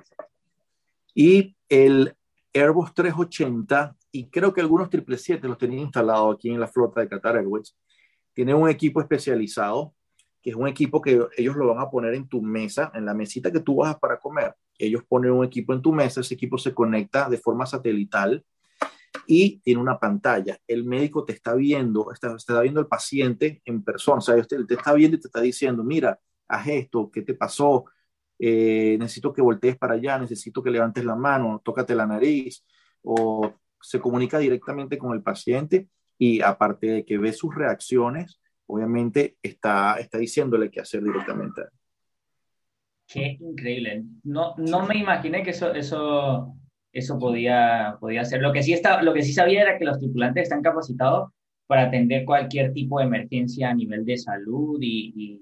[1.14, 2.14] Y el
[2.52, 7.08] Airbus 380, y creo que algunos 777 los tenían instalados aquí en la flota de
[7.08, 7.76] Qatar Airways,
[8.34, 9.94] tiene un equipo especializado
[10.42, 13.14] que es un equipo que ellos lo van a poner en tu mesa, en la
[13.14, 14.54] mesita que tú vas para comer.
[14.78, 18.44] Ellos ponen un equipo en tu mesa, ese equipo se conecta de forma satelital
[19.26, 20.58] y tiene una pantalla.
[20.66, 24.64] El médico te está viendo, está, está viendo el paciente en persona, o sea, usted
[24.66, 26.18] te está viendo y te está diciendo, mira,
[26.48, 27.84] haz esto, ¿qué te pasó?
[28.38, 32.64] Eh, necesito que voltees para allá, necesito que levantes la mano, tócate la nariz,
[33.02, 35.88] o se comunica directamente con el paciente
[36.18, 38.39] y aparte de que ve sus reacciones,
[38.70, 41.62] obviamente está, está diciéndole qué hacer directamente.
[43.06, 44.04] Qué increíble.
[44.22, 46.54] No, no me imaginé que eso, eso,
[46.92, 48.40] eso podía, podía ser.
[48.40, 51.30] Lo que, sí está, lo que sí sabía era que los tripulantes están capacitados
[51.66, 55.40] para atender cualquier tipo de emergencia a nivel de salud y,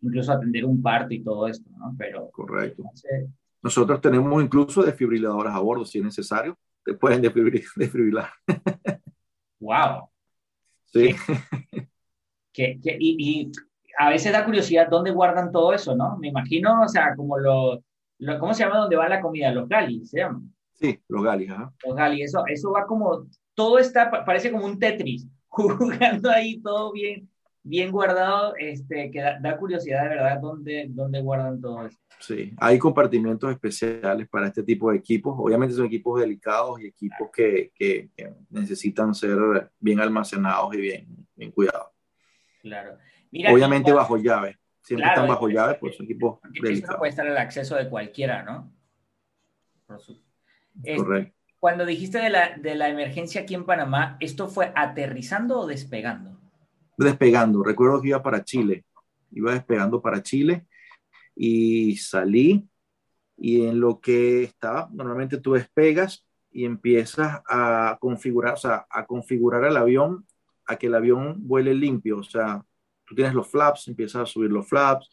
[0.00, 1.94] incluso atender un parto y todo esto, ¿no?
[1.96, 2.82] Pero, Correcto.
[3.62, 7.22] Nosotros tenemos incluso desfibriladores a bordo, si es necesario, te pueden
[7.76, 8.30] desfibrilar.
[9.60, 10.08] ¡Wow!
[10.86, 11.14] Sí.
[12.52, 13.50] Que, y,
[13.98, 16.16] a veces da curiosidad dónde guardan todo eso, ¿no?
[16.18, 17.82] Me imagino, o sea, como lo,
[18.38, 19.52] ¿cómo se llama donde va la comida?
[19.52, 20.42] Los galis, ¿se llama?
[20.72, 21.72] Sí, los galis, ajá.
[21.84, 26.92] Los galis, eso, eso va como, todo está, parece como un Tetris, jugando ahí todo
[26.92, 27.28] bien,
[27.62, 31.98] bien guardado, este, que da, curiosidad de verdad dónde, dónde guardan todo eso.
[32.18, 35.34] Sí, hay compartimentos especiales para este tipo de equipos.
[35.36, 38.10] Obviamente son equipos delicados y equipos que, que,
[38.48, 41.91] necesitan ser bien almacenados y bien, bien cuidados.
[42.62, 42.98] Claro.
[43.50, 44.58] Obviamente bajo llave.
[44.82, 46.98] Siempre están bajo llave, pues son equipos delicados.
[46.98, 48.72] puede estar al acceso de cualquiera, ¿no?
[49.86, 51.34] Correcto.
[51.60, 56.36] Cuando dijiste de la, de la emergencia aquí en Panamá, ¿esto fue aterrizando o despegando?
[56.96, 57.62] Despegando.
[57.62, 58.84] Recuerdo que iba para Chile.
[59.30, 60.66] Iba despegando para Chile
[61.36, 62.68] y salí
[63.36, 69.06] y en lo que estaba, normalmente tú despegas y empiezas a configurar, o sea, a
[69.06, 70.26] configurar el avión
[70.66, 72.64] a que el avión vuele limpio, o sea,
[73.04, 75.10] tú tienes los flaps, empiezas a subir los flaps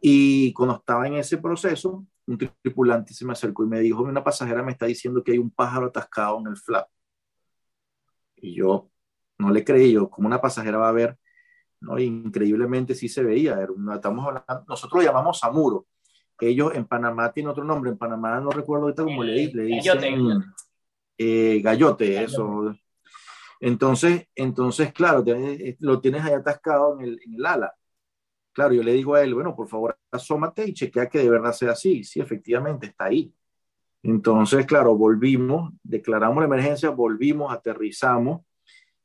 [0.00, 4.24] y cuando estaba en ese proceso, un tripulante se me acercó y me dijo, una
[4.24, 6.88] pasajera me está diciendo que hay un pájaro atascado en el flap.
[8.36, 8.90] Y yo
[9.38, 11.18] no le creí, yo, como una pasajera va a ver
[11.80, 11.98] ¿no?
[11.98, 13.58] increíblemente sí se veía.
[13.94, 15.86] estamos hablando, nosotros lo llamamos Samuro.
[16.40, 17.90] Ellos en Panamá tienen otro nombre.
[17.90, 19.98] En Panamá no recuerdo ahorita cómo le, le dicen.
[19.98, 20.44] Gallote,
[21.18, 22.74] eh, gallote, eso.
[23.60, 27.74] Entonces, entonces claro, eh, lo tienes ahí atascado en el, en el ala.
[28.52, 31.52] Claro, yo le digo a él, bueno, por favor, asómate y chequea que de verdad
[31.52, 32.02] sea así.
[32.04, 33.32] Sí, efectivamente, está ahí.
[34.02, 38.42] Entonces, claro, volvimos, declaramos la emergencia, volvimos, aterrizamos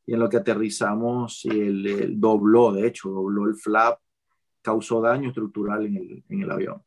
[0.06, 4.00] y en lo que aterrizamos el, dobló, de hecho, dobló el flap,
[4.62, 6.82] causó daño estructural en el, en el avión.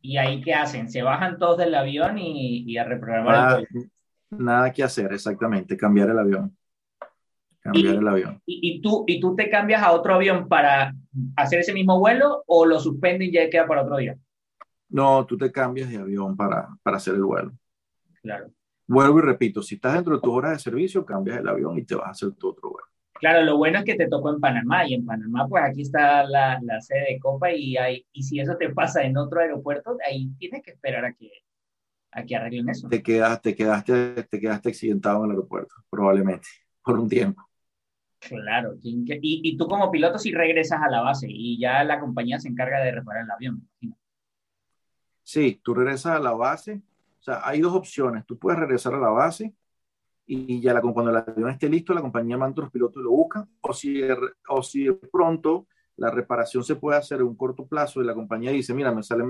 [0.00, 0.88] ¿Y ahí qué hacen?
[0.88, 3.90] ¿Se bajan todos del avión y, y a reprogramar nada, el
[4.30, 6.56] Nada que hacer, exactamente, cambiar el avión.
[7.72, 8.42] Cambiar el avión.
[8.46, 10.94] Y, tú, ¿Y tú te cambias a otro avión para
[11.36, 14.16] hacer ese mismo vuelo o lo suspenden y ya queda para otro día?
[14.88, 17.52] No, tú te cambias de avión para, para hacer el vuelo.
[18.22, 18.50] Claro.
[18.86, 21.84] Vuelvo y repito, si estás dentro de tus horas de servicio, cambias el avión y
[21.84, 22.86] te vas a hacer tu otro vuelo.
[23.18, 26.24] Claro, lo bueno es que te tocó en Panamá y en Panamá pues aquí está
[26.24, 29.96] la, la sede de Copa y, hay, y si eso te pasa en otro aeropuerto,
[30.06, 31.30] ahí tienes que esperar a que,
[32.12, 32.88] a que arreglen eso.
[32.88, 36.46] Te, quedaste, te, quedaste, te quedaste accidentado en el aeropuerto, probablemente,
[36.82, 37.42] por un tiempo.
[38.28, 42.38] Claro, y, y tú como piloto si regresas a la base y ya la compañía
[42.38, 43.68] se encarga de reparar el avión,
[45.22, 46.82] Sí, tú regresas a la base
[47.26, 48.24] sea, hay dos opciones.
[48.24, 49.52] Tú puedes regresar a la base
[50.26, 53.04] y ya la, cuando el avión esté listo, la compañía manda a los pilotos y
[53.04, 53.48] lo buscan.
[53.60, 54.00] O si,
[54.48, 55.66] o si pronto
[55.96, 59.02] la reparación se puede hacer en un corto plazo y la compañía dice, mira, me
[59.02, 59.24] sale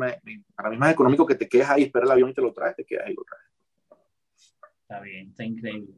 [0.55, 2.76] para mí más económico que te quedes ahí, espera el avión y te lo traes,
[2.76, 3.44] te quedas ahí y lo traes.
[4.82, 5.94] Está bien, está increíble.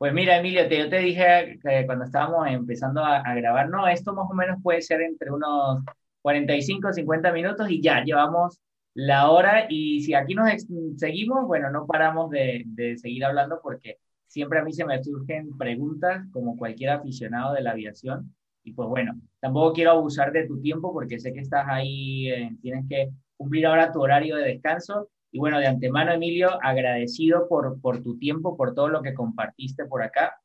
[0.00, 3.86] Pues mira, Emilio, te, yo te dije que cuando estábamos empezando a, a, grabar, no,
[3.86, 5.84] esto más o menos puede ser entre unos
[6.22, 8.58] 45, 50 minutos y ya, llevamos
[8.94, 10.48] la hora y si aquí nos
[10.96, 15.54] seguimos, bueno, no paramos de, de, seguir hablando porque siempre a mí se me surgen
[15.58, 18.34] preguntas como cualquier aficionado de la aviación
[18.64, 22.56] y pues bueno, tampoco quiero abusar de tu tiempo porque sé que estás ahí, eh,
[22.62, 27.80] tienes que cumplir ahora tu horario de descanso y bueno, de antemano Emilio, agradecido por,
[27.80, 30.40] por tu tiempo, por todo lo que compartiste por acá.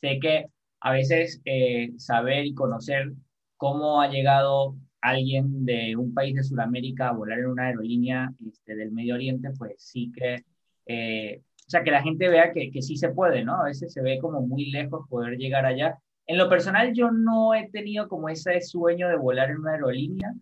[0.00, 0.46] Sé que
[0.80, 3.12] a veces eh, saber y conocer
[3.56, 8.74] cómo ha llegado alguien de un país de Sudamérica a volar en una aerolínea este,
[8.74, 10.44] del Medio Oriente, pues sí que,
[10.86, 13.60] eh, o sea, que la gente vea que, que, sí se puede, ¿no?
[13.60, 15.98] A veces se ve como muy lejos poder llegar allá.
[16.26, 20.34] En lo personal, yo no he tenido como ese sueño de volar en una aerolínea.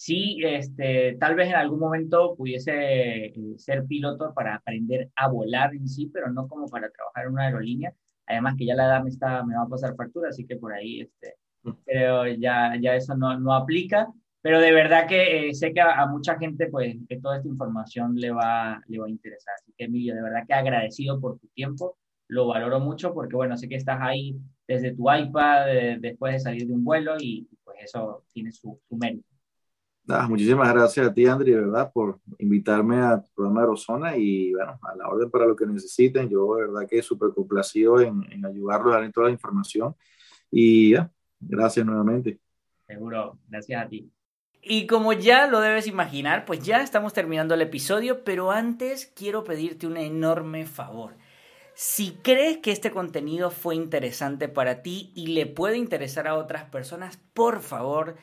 [0.00, 5.74] Sí, este, tal vez en algún momento pudiese eh, ser piloto para aprender a volar
[5.74, 7.92] en sí, pero no como para trabajar en una aerolínea.
[8.26, 10.72] Además que ya la edad me, está, me va a pasar factura, así que por
[10.72, 11.34] ahí este,
[11.84, 14.08] pero ya, ya eso no, no aplica.
[14.40, 18.14] Pero de verdad que eh, sé que a, mucha gente pues que toda esta información
[18.16, 19.54] le va, le va a interesar.
[19.60, 21.98] Así que Emilio, de verdad que agradecido por tu tiempo,
[22.28, 24.34] lo valoro mucho porque, bueno, sé que estás ahí
[24.66, 28.80] desde tu iPad eh, después de salir de un vuelo y pues eso tiene su,
[28.92, 29.29] mérito.
[30.28, 34.78] Muchísimas gracias a ti, Andri, verdad, por invitarme a tu programa de Aerozona y, bueno,
[34.82, 36.28] a la orden para lo que necesiten.
[36.28, 39.94] Yo, de verdad, que súper complacido en, en ayudarlos a dar toda la información
[40.50, 42.40] y ya, gracias nuevamente.
[42.86, 44.10] Seguro, gracias a ti.
[44.62, 49.42] Y como ya lo debes imaginar, pues ya estamos terminando el episodio, pero antes quiero
[49.42, 51.14] pedirte un enorme favor.
[51.74, 56.64] Si crees que este contenido fue interesante para ti y le puede interesar a otras
[56.64, 58.16] personas, por favor,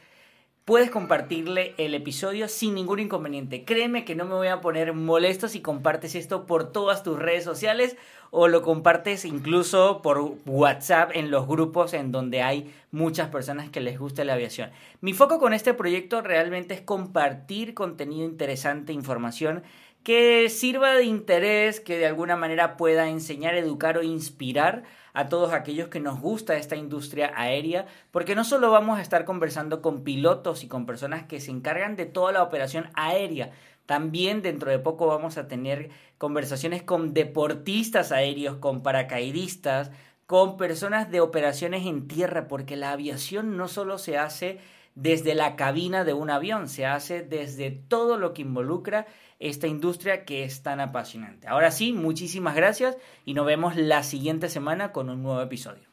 [0.67, 3.63] puedes compartirle el episodio sin ningún inconveniente.
[3.63, 7.45] Créeme que no me voy a poner molesto si compartes esto por todas tus redes
[7.45, 7.95] sociales
[8.31, 13.79] o lo compartes incluso por WhatsApp en los grupos en donde hay muchas personas que
[13.79, 14.71] les gusta la aviación.
[14.99, 19.63] Mi foco con este proyecto realmente es compartir contenido interesante, información
[20.03, 24.83] que sirva de interés, que de alguna manera pueda enseñar, educar o inspirar
[25.17, 29.25] a todos aquellos que nos gusta esta industria aérea, porque no solo vamos a estar
[29.25, 33.49] conversando con pilotos y con personas que se encargan de toda la operación aérea,
[33.87, 35.89] también dentro de poco vamos a tener
[36.19, 39.89] conversaciones con deportistas aéreos, con paracaidistas,
[40.27, 44.59] con personas de operaciones en tierra, porque la aviación no solo se hace
[44.93, 49.07] desde la cabina de un avión, se hace desde todo lo que involucra
[49.39, 51.47] esta industria que es tan apasionante.
[51.47, 55.83] Ahora sí, muchísimas gracias y nos vemos la siguiente semana con un nuevo episodio.